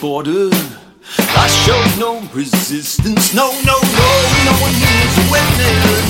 border. 0.00 0.50
I 1.18 1.46
showed 1.48 1.98
no 1.98 2.20
resistance. 2.34 3.34
No, 3.34 3.50
no, 3.64 3.76
no, 3.80 4.08
no 4.44 4.52
one 4.60 4.74
here's 4.74 5.16
a 5.16 5.24
witness. 5.32 6.06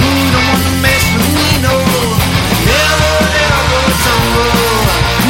You 0.00 0.32
don't 0.34 0.46
wanna 0.50 0.74
mess 0.82 1.04
with 1.14 1.28
me, 1.36 1.48
no. 1.62 1.76
Never, 2.70 3.14
never 3.38 3.82
tumble. 4.04 4.50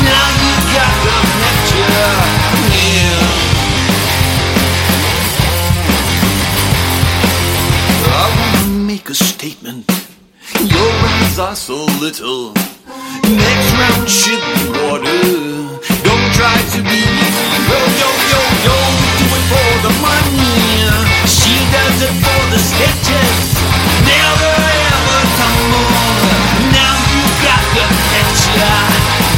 Now 0.07 0.27
you 0.43 0.55
got 0.77 0.95
the 1.07 1.17
picture. 1.41 2.11
Yeah. 2.77 3.21
I 8.13 8.27
wanna 8.39 8.67
make 8.87 9.09
a 9.11 9.15
statement. 9.15 9.85
Your 10.61 10.91
eyes 11.13 11.39
are 11.39 11.57
so 11.57 11.85
little. 12.01 12.53
Next 13.25 13.69
round 13.79 14.09
should 14.09 14.43
be 14.55 14.65
water. 14.79 16.00
Try 16.33 16.57
to 16.75 16.83
be 16.83 17.01
yo 17.69 17.79
yo 18.01 18.11
yo 18.33 18.43
yo. 18.67 18.77
Do 19.19 19.27
it 19.37 19.45
for 19.51 19.71
the 19.87 19.93
money. 20.01 20.89
She 21.27 21.55
does 21.75 22.03
it 22.03 22.15
for 22.23 22.41
the 22.53 22.59
sketches. 22.59 23.55
Never 24.07 24.55
ever 24.95 25.21
tumble. 25.39 25.91
Now 26.73 26.95
you 27.13 27.23
got 27.45 27.65
the 27.75 27.87
picture. 28.13 29.30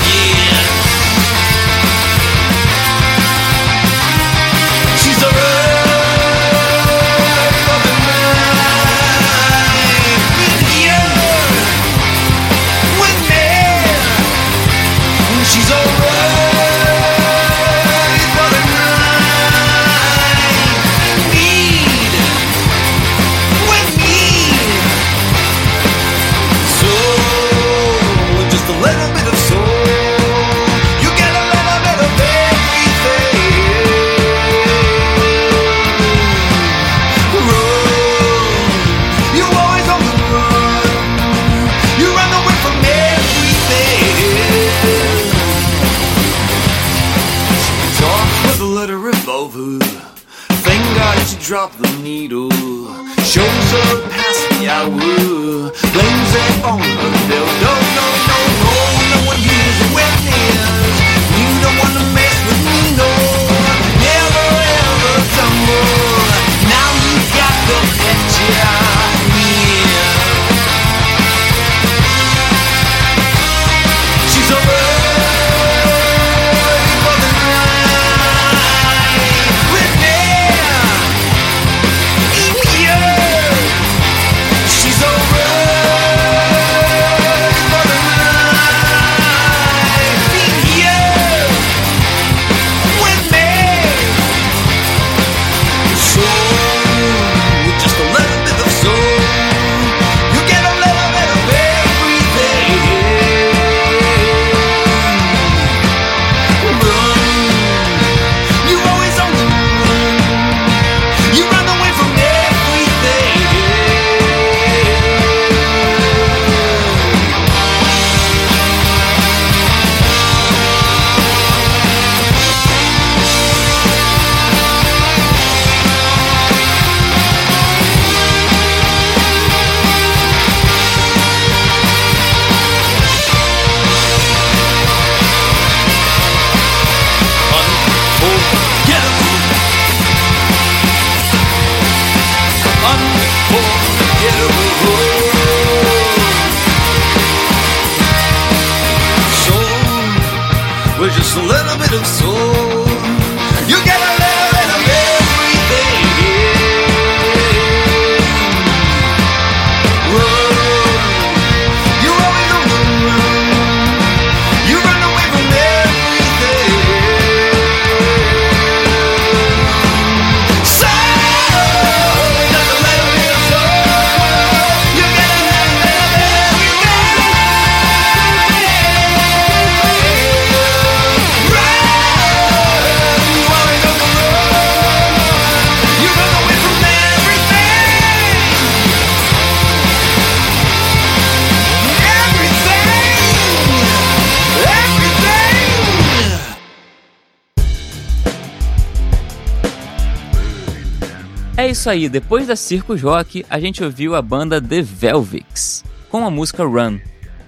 Isso 201.83 201.91
aí, 201.91 202.09
depois 202.09 202.47
da 202.47 202.55
Circus 202.55 203.03
Rock, 203.03 203.45
a 203.51 203.59
gente 203.59 203.83
ouviu 203.83 204.14
a 204.14 204.22
banda 204.22 204.62
The 204.62 204.83
Velvix, 204.83 205.83
com 206.09 206.24
a 206.24 206.30
música 206.30 206.62
Run. 206.62 207.01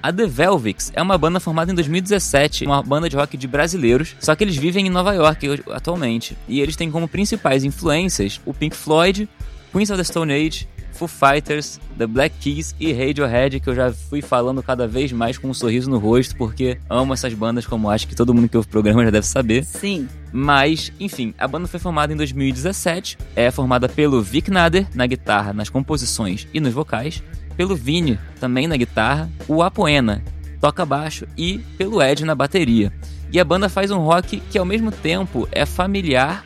A 0.03 0.13
The 0.13 0.27
Velvix 0.27 0.91
é 0.93 1.01
uma 1.01 1.17
banda 1.17 1.39
formada 1.39 1.71
em 1.71 1.75
2017, 1.77 2.65
uma 2.65 2.83
banda 2.83 3.09
de 3.09 3.15
rock 3.15 3.37
de 3.37 3.47
brasileiros, 3.47 4.17
só 4.19 4.35
que 4.35 4.43
eles 4.43 4.57
vivem 4.57 4.89
em 4.89 4.91
Nova 4.91 5.15
York 5.15 5.63
atualmente. 5.71 6.37
E 6.49 6.61
eles 6.61 6.75
têm 6.75 6.91
como 6.91 7.07
principais 7.07 7.63
influências 7.63 8.41
o 8.45 8.53
Pink 8.53 8.75
Floyd, 8.75 9.29
Queens 9.73 9.91
of 9.91 9.99
the 9.99 10.03
Stone 10.03 10.33
Age, 10.33 10.67
Foo 10.95 11.09
Fighters, 11.09 11.81
The 11.99 12.07
Black 12.07 12.37
Keys 12.41 12.75
e 12.79 12.93
Radiohead, 12.93 13.61
que 13.61 13.69
eu 13.69 13.75
já 13.75 13.93
fui 13.93 14.23
falando 14.23 14.63
cada 14.63 14.87
vez 14.87 15.13
mais 15.13 15.37
com 15.37 15.49
um 15.49 15.55
sorriso 15.55 15.91
no 15.91 15.99
rosto, 15.99 16.37
porque 16.37 16.79
amo 16.89 17.13
essas 17.13 17.35
bandas, 17.35 17.67
como 17.67 17.91
acho 17.91 18.07
que 18.07 18.15
todo 18.15 18.33
mundo 18.33 18.49
que 18.49 18.57
ouve 18.57 18.69
o 18.69 18.71
programa 18.71 19.05
já 19.05 19.11
deve 19.11 19.27
saber. 19.27 19.65
Sim. 19.65 20.09
Mas, 20.33 20.93
enfim, 20.99 21.35
a 21.39 21.47
banda 21.47 21.69
foi 21.69 21.79
formada 21.79 22.13
em 22.13 22.17
2017. 22.17 23.19
É 23.37 23.51
formada 23.51 23.89
pelo 23.89 24.23
Vic 24.23 24.51
Nader 24.51 24.87
na 24.95 25.07
guitarra, 25.07 25.53
nas 25.53 25.69
composições 25.69 26.49
e 26.53 26.61
nos 26.61 26.73
vocais. 26.73 27.23
Pelo 27.57 27.77
Vini, 27.77 28.19
também 28.41 28.67
na 28.67 28.77
guitarra. 28.77 29.31
O 29.47 29.63
Apoena, 29.63 30.23
toca 30.61 30.85
baixo. 30.85 31.27
E 31.37 31.59
pelo 31.79 32.03
Ed 32.03 32.25
na 32.25 32.35
bateria. 32.35 32.93
E 33.31 33.39
a 33.39 33.45
banda 33.45 33.69
faz 33.69 33.91
um 33.91 33.99
rock 33.99 34.41
que 34.41 34.59
ao 34.59 34.65
mesmo 34.65 34.91
tempo 34.91 35.49
é 35.53 35.67
familiar 35.67 36.45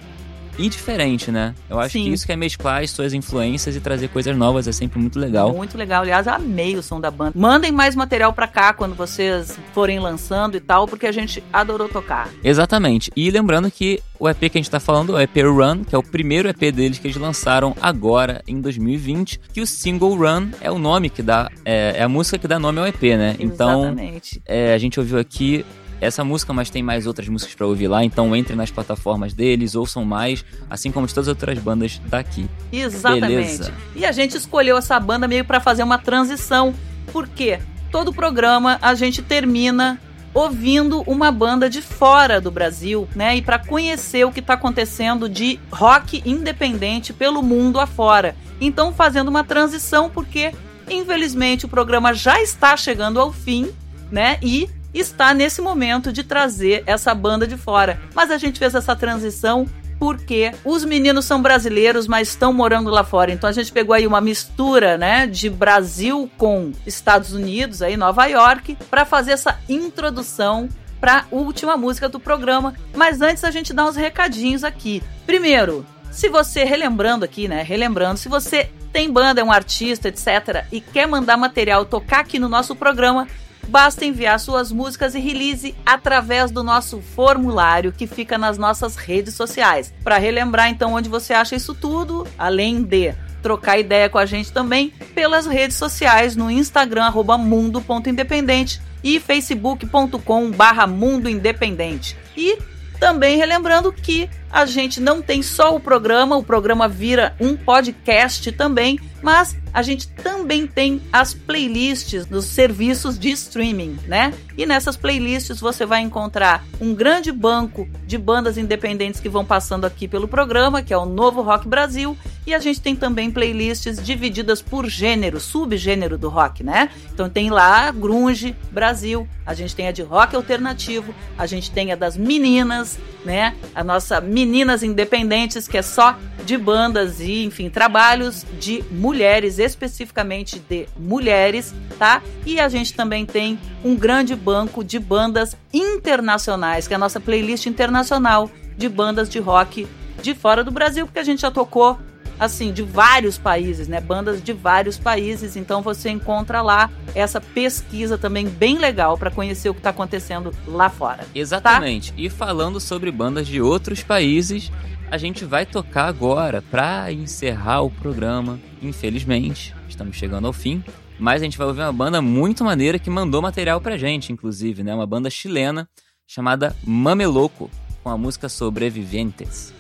e 0.59 0.68
diferente, 0.68 1.30
né? 1.30 1.54
Eu 1.70 1.78
acho 1.78 1.92
Sim. 1.92 2.04
que 2.04 2.11
isso 2.11 2.26
que 2.26 2.32
é 2.32 2.36
mesclar 2.36 2.82
as 2.82 2.90
suas 2.90 3.12
influências 3.12 3.76
e 3.76 3.80
trazer 3.80 4.09
coisas 4.09 4.36
novas 4.36 4.66
é 4.66 4.72
sempre 4.72 4.98
muito 4.98 5.18
legal. 5.18 5.54
Muito 5.54 5.78
legal. 5.78 6.02
Aliás, 6.02 6.26
eu 6.26 6.34
amei 6.34 6.76
o 6.76 6.82
som 6.82 7.00
da 7.00 7.11
banda. 7.11 7.32
Mandem 7.34 7.70
mais 7.70 7.94
material 7.94 8.32
pra 8.32 8.46
cá 8.46 8.72
quando 8.72 8.94
vocês 8.94 9.59
forem 9.72 9.98
lançando 9.98 10.56
e 10.56 10.61
tal, 10.61 10.86
porque 10.86 11.06
a 11.06 11.12
gente 11.12 11.42
adorou 11.52 11.88
tocar. 11.88 12.28
Exatamente. 12.42 13.11
E 13.14 13.30
lembrando 13.30 13.70
que 13.70 14.00
o 14.18 14.28
EP 14.28 14.38
que 14.40 14.59
a 14.59 14.61
gente 14.61 14.70
tá 14.70 14.80
falando 14.80 15.16
é 15.16 15.20
o 15.20 15.22
EP 15.22 15.36
Run, 15.44 15.84
que 15.84 15.94
é 15.94 15.98
o 15.98 16.02
primeiro 16.02 16.48
EP 16.48 16.72
deles 16.72 16.98
que 16.98 17.06
eles 17.06 17.16
lançaram 17.16 17.76
agora 17.80 18.42
em 18.46 18.61
2020, 18.61 19.40
que 19.52 19.61
o 19.61 19.66
single 19.66 20.16
Run 20.16 20.50
é 20.61 20.70
o 20.70 20.78
nome 20.78 21.09
que 21.09 21.22
dá, 21.22 21.48
é, 21.64 21.94
é 21.98 22.02
a 22.02 22.09
música 22.09 22.38
que 22.38 22.48
dá 22.48 22.59
nome 22.59 22.80
ao 22.80 22.86
EP, 22.86 23.02
né? 23.02 23.36
Então, 23.38 23.82
Exatamente. 23.82 24.42
é, 24.44 24.74
a 24.74 24.78
gente 24.78 24.98
ouviu 24.98 25.18
aqui 25.18 25.64
essa 26.01 26.24
música, 26.24 26.53
mas 26.53 26.70
tem 26.70 26.82
mais 26.82 27.07
outras 27.07 27.28
músicas 27.28 27.55
pra 27.55 27.66
ouvir 27.66 27.88
lá, 27.88 28.05
então 28.05 28.34
entre 28.34 28.55
nas 28.55 28.70
plataformas 28.70 29.32
deles, 29.34 29.74
ouçam 29.74 30.05
mais, 30.05 30.44
assim 30.70 30.90
como 30.90 31.07
de 31.07 31.14
todas 31.14 31.28
as 31.28 31.34
outras 31.34 31.59
bandas 31.59 32.01
daqui. 32.07 32.49
Exatamente. 32.72 33.26
Beleza. 33.26 33.74
E 33.96 34.05
a 34.05 34.12
gente 34.12 34.36
escolheu 34.36 34.76
essa 34.76 34.99
banda 35.01 35.26
meio 35.26 35.44
pra 35.44 35.61
fazer 35.61 35.82
uma 35.82 35.99
transição, 35.99 36.74
porque 37.12 37.59
todo 37.90 38.12
programa 38.12 38.78
a 38.80 38.94
gente 38.94 39.22
termina 39.22 40.01
ouvindo 40.34 41.03
uma 41.03 41.32
banda 41.32 41.68
de 41.68 41.82
fora 41.82 42.40
do 42.40 42.51
Brasil, 42.51 43.09
né? 43.14 43.36
E 43.36 43.42
pra 43.42 43.59
conhecer 43.59 44.24
o 44.24 44.30
que 44.30 44.42
tá 44.42 44.55
acontecendo 44.55 45.28
de 45.28 45.59
rock 45.70 46.22
independente 46.24 47.12
pelo 47.12 47.42
mundo 47.42 47.80
afora. 47.80 48.36
Então, 48.61 48.92
fazendo 48.92 49.28
uma 49.28 49.42
transição, 49.42 50.11
porque 50.11 50.53
infelizmente 50.88 51.66
o 51.66 51.68
programa 51.68 52.12
já 52.12 52.40
está 52.40 52.76
chegando 52.76 53.18
ao 53.18 53.32
fim, 53.32 53.70
né? 54.11 54.38
E 54.42 54.68
está 54.93 55.34
nesse 55.34 55.61
momento 55.61 56.12
de 56.12 56.24
trazer 56.24 56.82
essa 56.86 57.14
banda 57.14 57.47
de 57.47 57.57
fora. 57.57 58.01
Mas 58.14 58.30
a 58.30 58.39
gente 58.39 58.59
fez 58.59 58.74
essa 58.74 58.97
transição 58.97 59.66
porque 59.99 60.53
os 60.64 60.84
meninos 60.84 61.24
são 61.24 61.43
brasileiros, 61.43 62.07
mas 62.07 62.28
estão 62.28 62.53
morando 62.53 62.89
lá 62.89 63.03
fora. 63.03 63.32
Então 63.32 63.51
a 63.51 63.53
gente 63.53 63.72
pegou 63.72 63.95
aí 63.95 64.07
uma 64.07 64.20
mistura, 64.20 64.97
né, 64.97 65.26
de 65.26 65.51
Brasil 65.51 66.30
com 66.39 66.72
Estados 66.86 67.32
Unidos, 67.32 67.82
aí 67.82 67.97
Nova 67.97 68.26
York, 68.26 68.76
para 68.89 69.05
fazer 69.05 69.32
essa 69.32 69.59
introdução 69.68 70.68
para 71.01 71.18
a 71.18 71.24
última 71.30 71.76
música 71.76 72.09
do 72.09 72.20
programa. 72.20 72.74
Mas 72.95 73.20
antes 73.20 73.45
a 73.45 73.51
gente 73.51 73.72
dá 73.72 73.84
uns 73.86 73.97
recadinhos 73.97 74.64
aqui. 74.64 75.03
Primeiro, 75.26 75.84
se 76.11 76.28
você 76.28 76.64
relembrando 76.64 77.24
aqui, 77.24 77.49
né, 77.49 77.62
relembrando, 77.62 78.18
se 78.18 78.28
você 78.28 78.70
tem 78.93 79.11
banda, 79.12 79.41
é 79.41 79.45
um 79.45 79.53
artista, 79.53 80.09
etc, 80.09 80.64
e 80.72 80.80
quer 80.80 81.07
mandar 81.07 81.36
material 81.36 81.84
tocar 81.84 82.20
aqui 82.20 82.39
no 82.39 82.49
nosso 82.49 82.74
programa, 82.74 83.28
Basta 83.69 84.05
enviar 84.05 84.41
suas 84.41 84.73
músicas 84.73 85.14
e 85.14 85.19
release 85.19 85.75
através 85.85 86.51
do 86.51 86.64
nosso 86.64 87.01
formulário 87.01 87.93
que 87.93 88.07
fica 88.07 88.39
nas 88.39 88.57
nossas 88.57 88.97
redes 88.97 89.35
sociais. 89.35 89.93
Para 90.03 90.16
relembrar 90.16 90.71
então 90.71 90.95
onde 90.95 91.09
você 91.09 91.35
acha 91.35 91.55
isso 91.55 91.75
tudo, 91.75 92.27
além 92.39 92.83
de 92.83 93.14
trocar 93.43 93.79
ideia 93.79 94.09
com 94.09 94.19
a 94.19 94.27
gente 94.27 94.53
também 94.53 94.91
pelas 95.14 95.47
redes 95.47 95.77
sociais 95.77 96.35
no 96.35 96.51
Instagram 96.51 97.12
mundo.independente 97.39 98.81
e 99.05 99.21
facebook.com 99.21 100.51
barra 100.51 100.87
mundo 100.87 101.29
independente. 101.29 102.16
E 102.37 102.59
também 102.99 103.37
relembrando 103.37 103.93
que 103.93 104.29
a 104.51 104.66
gente 104.66 105.01
não 105.01 105.20
tem 105.20 105.42
só 105.42 105.74
o 105.74 105.80
programa, 105.80 106.36
o 106.36 106.42
programa 106.42 106.88
vira 106.88 107.34
um 107.40 107.57
podcast 107.57 108.51
também, 108.53 108.99
mas 109.22 109.57
a 109.72 109.82
gente 109.82 110.09
também 110.09 110.66
tem 110.66 111.01
as 111.12 111.34
playlists 111.34 112.24
dos 112.24 112.46
serviços 112.46 113.18
de 113.18 113.30
streaming, 113.30 113.99
né? 114.07 114.32
E 114.57 114.66
nessas 114.66 114.96
playlists 114.96 115.61
você 115.61 115.84
vai 115.84 116.01
encontrar 116.01 116.64
um 116.80 116.94
grande 116.94 117.30
banco 117.30 117.88
de 118.07 118.18
bandas 118.18 118.59
independentes 118.59 119.20
que 119.20 119.28
vão 119.28 119.44
passando 119.44 119.84
aqui 119.84 120.09
pelo 120.09 120.26
programa, 120.26 120.82
que 120.82 120.92
é 120.92 120.99
o 120.99 121.07
Novo 121.07 121.42
Rock 121.42 121.68
Brasil, 121.68 122.16
e 122.46 122.55
a 122.55 122.59
gente 122.59 122.80
tem 122.80 122.96
também 122.96 123.30
playlists 123.30 124.03
divididas 124.03 124.62
por 124.62 124.88
gênero, 124.88 125.38
subgênero 125.38 126.16
do 126.16 126.28
rock, 126.28 126.64
né? 126.64 126.90
Então 127.12 127.28
tem 127.28 127.51
lá 127.51 127.90
Grunge 127.90 128.57
Brasil, 128.70 129.28
a 129.44 129.55
gente 129.55 129.76
tem 129.76 129.86
a 129.88 129.92
de 129.92 130.03
rock 130.03 130.34
alternativo, 130.34 131.14
a 131.36 131.46
gente 131.46 131.70
tem 131.70 131.92
a 131.92 131.96
das 131.96 132.16
meninas, 132.16 132.99
né? 133.24 133.55
A 133.74 133.84
nossa 133.84 134.20
Meninas 134.39 134.84
Independentes, 134.84 135.66
que 135.66 135.76
é 135.76 135.82
só 135.82 136.16
de 136.45 136.57
bandas 136.57 137.20
e, 137.20 137.45
enfim, 137.45 137.68
trabalhos 137.68 138.47
de 138.61 138.84
mulheres, 138.89 139.59
especificamente 139.59 140.61
de 140.61 140.86
mulheres, 140.97 141.74
tá? 141.99 142.22
E 142.47 142.61
a 142.61 142.68
gente 142.68 142.95
também 142.95 143.26
tem 143.26 143.59
um 143.84 143.97
grande 143.97 144.36
banco 144.36 144.84
de 144.84 144.97
bandas 145.01 145.57
internacionais, 145.74 146.86
que 146.86 146.95
é 146.95 146.97
a 146.97 147.01
nossa 147.01 147.18
playlist 147.18 147.66
internacional 147.66 148.49
de 148.76 148.89
bandas 148.89 149.28
de 149.28 149.41
rock 149.41 149.89
de 150.22 150.34
fora 150.34 150.62
do 150.62 150.70
Brasil, 150.70 151.05
porque 151.05 151.18
a 151.18 151.24
gente 151.24 151.41
já 151.41 151.51
tocou 151.51 151.99
assim, 152.39 152.72
de 152.72 152.82
vários 152.82 153.39
países, 153.39 153.89
né? 153.89 154.01
Bandas 154.01 154.43
de 154.43 154.53
vários 154.53 154.99
países. 154.99 155.57
Então 155.57 155.82
você 155.82 156.11
encontra 156.11 156.62
lá 156.62 156.91
essa 157.14 157.41
pesquisa 157.41 158.16
também 158.16 158.49
bem 158.49 158.78
legal 158.78 159.18
para 159.18 159.30
conhecer 159.30 159.68
o 159.68 159.74
que 159.74 159.80
está 159.80 159.91
acontecendo 159.91 160.55
lá 160.66 160.89
fora. 160.89 161.26
Exatamente. 161.34 162.12
E 162.16 162.28
falando 162.28 162.80
sobre 162.80 163.11
bandas 163.11 163.47
de 163.47 163.61
outros 163.61 164.03
países, 164.03 164.70
a 165.11 165.18
gente 165.18 165.45
vai 165.45 165.64
tocar 165.64 166.07
agora 166.07 166.62
para 166.62 167.12
encerrar 167.12 167.82
o 167.82 167.91
programa. 167.91 168.59
Infelizmente, 168.82 169.74
estamos 169.89 170.16
chegando 170.16 170.47
ao 170.47 170.53
fim. 170.53 170.82
Mas 171.18 171.43
a 171.43 171.45
gente 171.45 171.59
vai 171.59 171.66
ouvir 171.66 171.80
uma 171.80 171.93
banda 171.93 172.22
muito 172.22 172.62
maneira 172.62 172.99
que 172.99 173.11
mandou 173.11 173.43
material 173.43 173.80
pra 173.80 173.99
gente, 173.99 174.32
inclusive, 174.32 174.84
né? 174.84 174.95
Uma 174.95 175.07
banda 175.07 175.28
chilena 175.28 175.89
chamada 176.24 176.76
Mameloco, 176.84 177.68
com 178.05 178.11
a 178.11 178.16
música 178.16 178.49
Sobreviventes. 178.49 179.74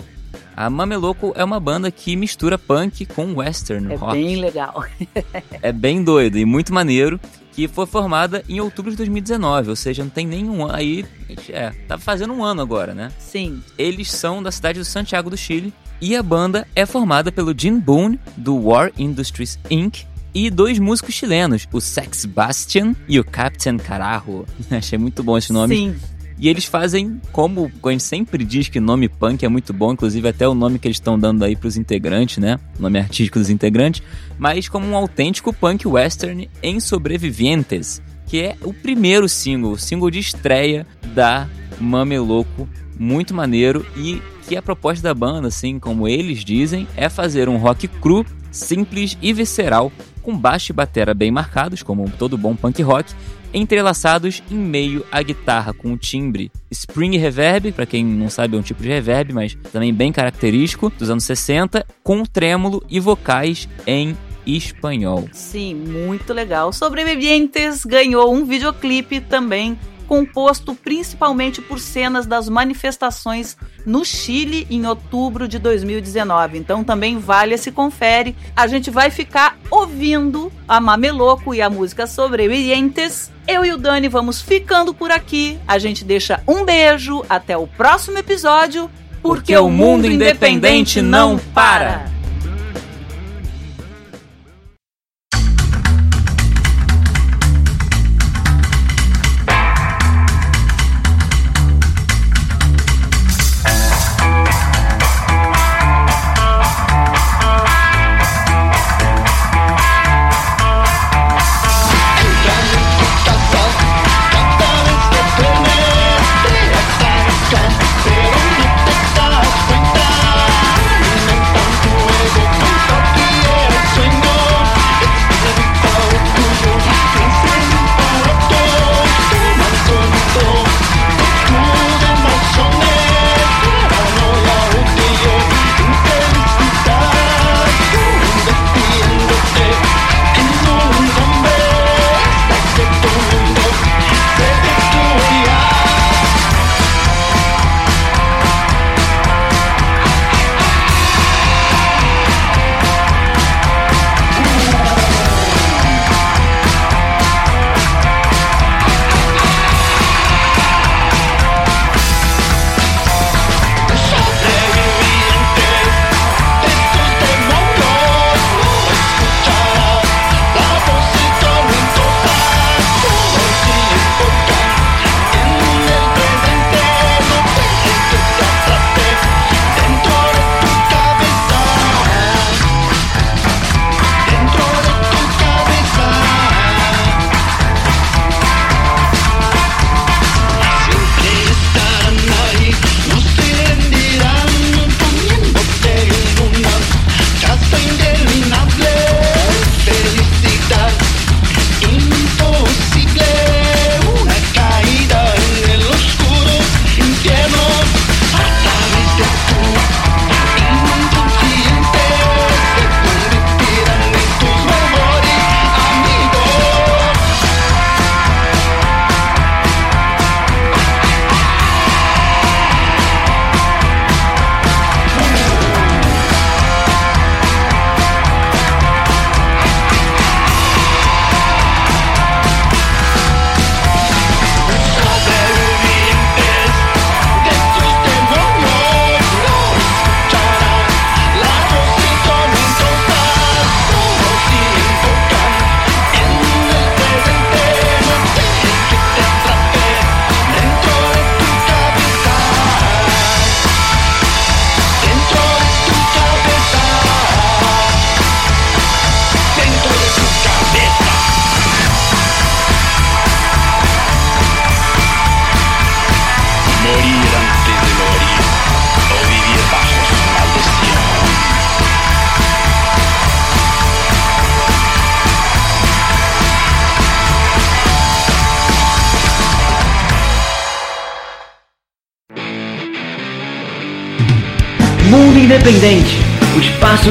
A 0.58 0.68
Mameloco 0.68 1.32
é 1.36 1.44
uma 1.44 1.60
banda 1.60 1.88
que 1.88 2.16
mistura 2.16 2.58
punk 2.58 3.06
com 3.06 3.32
western 3.34 3.92
É 3.92 3.96
rock. 3.96 4.12
bem 4.14 4.40
legal. 4.40 4.84
É 5.62 5.70
bem 5.70 6.02
doido 6.02 6.36
e 6.36 6.44
muito 6.44 6.74
maneiro. 6.74 7.20
Que 7.52 7.68
foi 7.68 7.86
formada 7.86 8.42
em 8.48 8.58
outubro 8.60 8.90
de 8.90 8.96
2019, 8.96 9.70
ou 9.70 9.76
seja, 9.76 10.02
não 10.02 10.10
tem 10.10 10.26
nenhum 10.26 10.64
ano. 10.64 10.74
Aí, 10.74 11.06
é, 11.48 11.70
tá 11.86 11.96
fazendo 11.96 12.32
um 12.32 12.42
ano 12.42 12.60
agora, 12.60 12.92
né? 12.92 13.12
Sim. 13.20 13.62
Eles 13.78 14.10
são 14.10 14.42
da 14.42 14.50
cidade 14.50 14.80
de 14.80 14.84
Santiago 14.84 15.30
do 15.30 15.36
Chile. 15.36 15.72
E 16.00 16.16
a 16.16 16.22
banda 16.24 16.66
é 16.74 16.84
formada 16.84 17.30
pelo 17.30 17.56
Jim 17.56 17.78
Boone, 17.78 18.18
do 18.36 18.56
War 18.56 18.90
Industries 18.98 19.60
Inc., 19.70 20.06
e 20.34 20.50
dois 20.50 20.80
músicos 20.80 21.14
chilenos, 21.14 21.68
o 21.72 21.80
Sex 21.80 22.24
Bastian 22.24 22.96
e 23.08 23.20
o 23.20 23.24
Captain 23.24 23.76
Carajo. 23.76 24.44
Achei 24.70 24.98
muito 24.98 25.22
bom 25.22 25.38
esse 25.38 25.52
nome. 25.52 25.76
Sim. 25.76 25.96
E 26.38 26.48
eles 26.48 26.64
fazem, 26.64 27.20
como 27.32 27.70
a 27.84 27.90
gente 27.90 28.04
sempre 28.04 28.44
diz 28.44 28.68
que 28.68 28.78
nome 28.78 29.08
punk 29.08 29.44
é 29.44 29.48
muito 29.48 29.72
bom, 29.72 29.92
inclusive 29.92 30.28
até 30.28 30.46
o 30.46 30.54
nome 30.54 30.78
que 30.78 30.86
eles 30.86 30.96
estão 30.96 31.18
dando 31.18 31.44
aí 31.44 31.56
pros 31.56 31.76
integrantes, 31.76 32.38
né? 32.38 32.60
O 32.78 32.82
nome 32.82 32.98
artístico 32.98 33.40
dos 33.40 33.50
integrantes, 33.50 34.02
mas 34.38 34.68
como 34.68 34.86
um 34.86 34.96
autêntico 34.96 35.52
punk 35.52 35.86
western 35.86 36.48
em 36.62 36.78
Sobrevivientes, 36.78 38.00
que 38.26 38.40
é 38.40 38.56
o 38.62 38.72
primeiro 38.72 39.28
single, 39.28 39.72
o 39.72 39.78
single 39.78 40.10
de 40.10 40.20
estreia 40.20 40.86
da 41.12 41.48
Mameloco, 41.80 42.68
muito 42.96 43.34
maneiro 43.34 43.84
e 43.96 44.22
que 44.46 44.56
a 44.56 44.62
proposta 44.62 45.02
da 45.02 45.14
banda, 45.14 45.48
assim 45.48 45.78
como 45.78 46.06
eles 46.06 46.44
dizem, 46.44 46.86
é 46.96 47.08
fazer 47.08 47.48
um 47.48 47.56
rock 47.56 47.88
cru, 47.88 48.24
simples 48.50 49.18
e 49.20 49.32
visceral, 49.32 49.92
com 50.22 50.36
baixo 50.36 50.72
e 50.72 50.74
batera 50.74 51.14
bem 51.14 51.30
marcados, 51.30 51.82
como 51.82 52.08
todo 52.18 52.38
bom 52.38 52.54
punk 52.54 52.80
rock, 52.82 53.12
entrelaçados 53.52 54.42
em 54.50 54.56
meio 54.56 55.04
à 55.10 55.22
guitarra 55.22 55.72
com 55.72 55.92
o 55.92 55.96
timbre 55.96 56.50
spring 56.70 57.16
reverb, 57.16 57.72
para 57.72 57.86
quem 57.86 58.04
não 58.04 58.28
sabe 58.28 58.56
é 58.56 58.58
um 58.58 58.62
tipo 58.62 58.82
de 58.82 58.88
reverb, 58.88 59.32
mas 59.32 59.56
também 59.72 59.92
bem 59.92 60.12
característico 60.12 60.90
dos 60.90 61.10
anos 61.10 61.24
60, 61.24 61.86
com 62.02 62.24
trêmulo 62.24 62.82
e 62.88 63.00
vocais 63.00 63.68
em 63.86 64.16
espanhol. 64.46 65.28
Sim, 65.32 65.74
muito 65.74 66.32
legal. 66.32 66.72
Sobrevivientes 66.72 67.84
ganhou 67.84 68.34
um 68.34 68.44
videoclipe 68.44 69.20
também 69.20 69.78
composto 70.08 70.74
principalmente 70.74 71.60
por 71.60 71.78
cenas 71.78 72.26
das 72.26 72.48
manifestações 72.48 73.56
no 73.84 74.04
Chile 74.06 74.66
em 74.70 74.86
outubro 74.86 75.46
de 75.46 75.58
2019. 75.58 76.56
Então 76.56 76.82
também 76.82 77.18
vale 77.18 77.54
esse 77.54 77.70
confere. 77.70 78.34
A 78.56 78.66
gente 78.66 78.90
vai 78.90 79.10
ficar 79.10 79.58
ouvindo 79.70 80.50
a 80.66 80.80
Mameloco 80.80 81.54
e 81.54 81.60
a 81.60 81.68
música 81.68 82.06
Sobrevivientes. 82.06 83.30
Eu 83.48 83.64
e 83.64 83.72
o 83.72 83.78
Dani 83.78 84.08
vamos 84.08 84.42
ficando 84.42 84.92
por 84.92 85.10
aqui. 85.10 85.58
A 85.66 85.78
gente 85.78 86.04
deixa 86.04 86.42
um 86.46 86.66
beijo 86.66 87.24
até 87.30 87.56
o 87.56 87.66
próximo 87.66 88.18
episódio, 88.18 88.90
porque, 89.22 89.56
o 89.56 89.70
mundo 89.70 90.06
independente 90.06 91.00
não 91.00 91.38
para. 91.38 92.17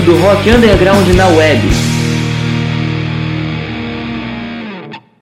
Do 0.06 0.16
rock 0.18 0.46
underground 0.46 1.08
na 1.16 1.28
web. 1.30 1.87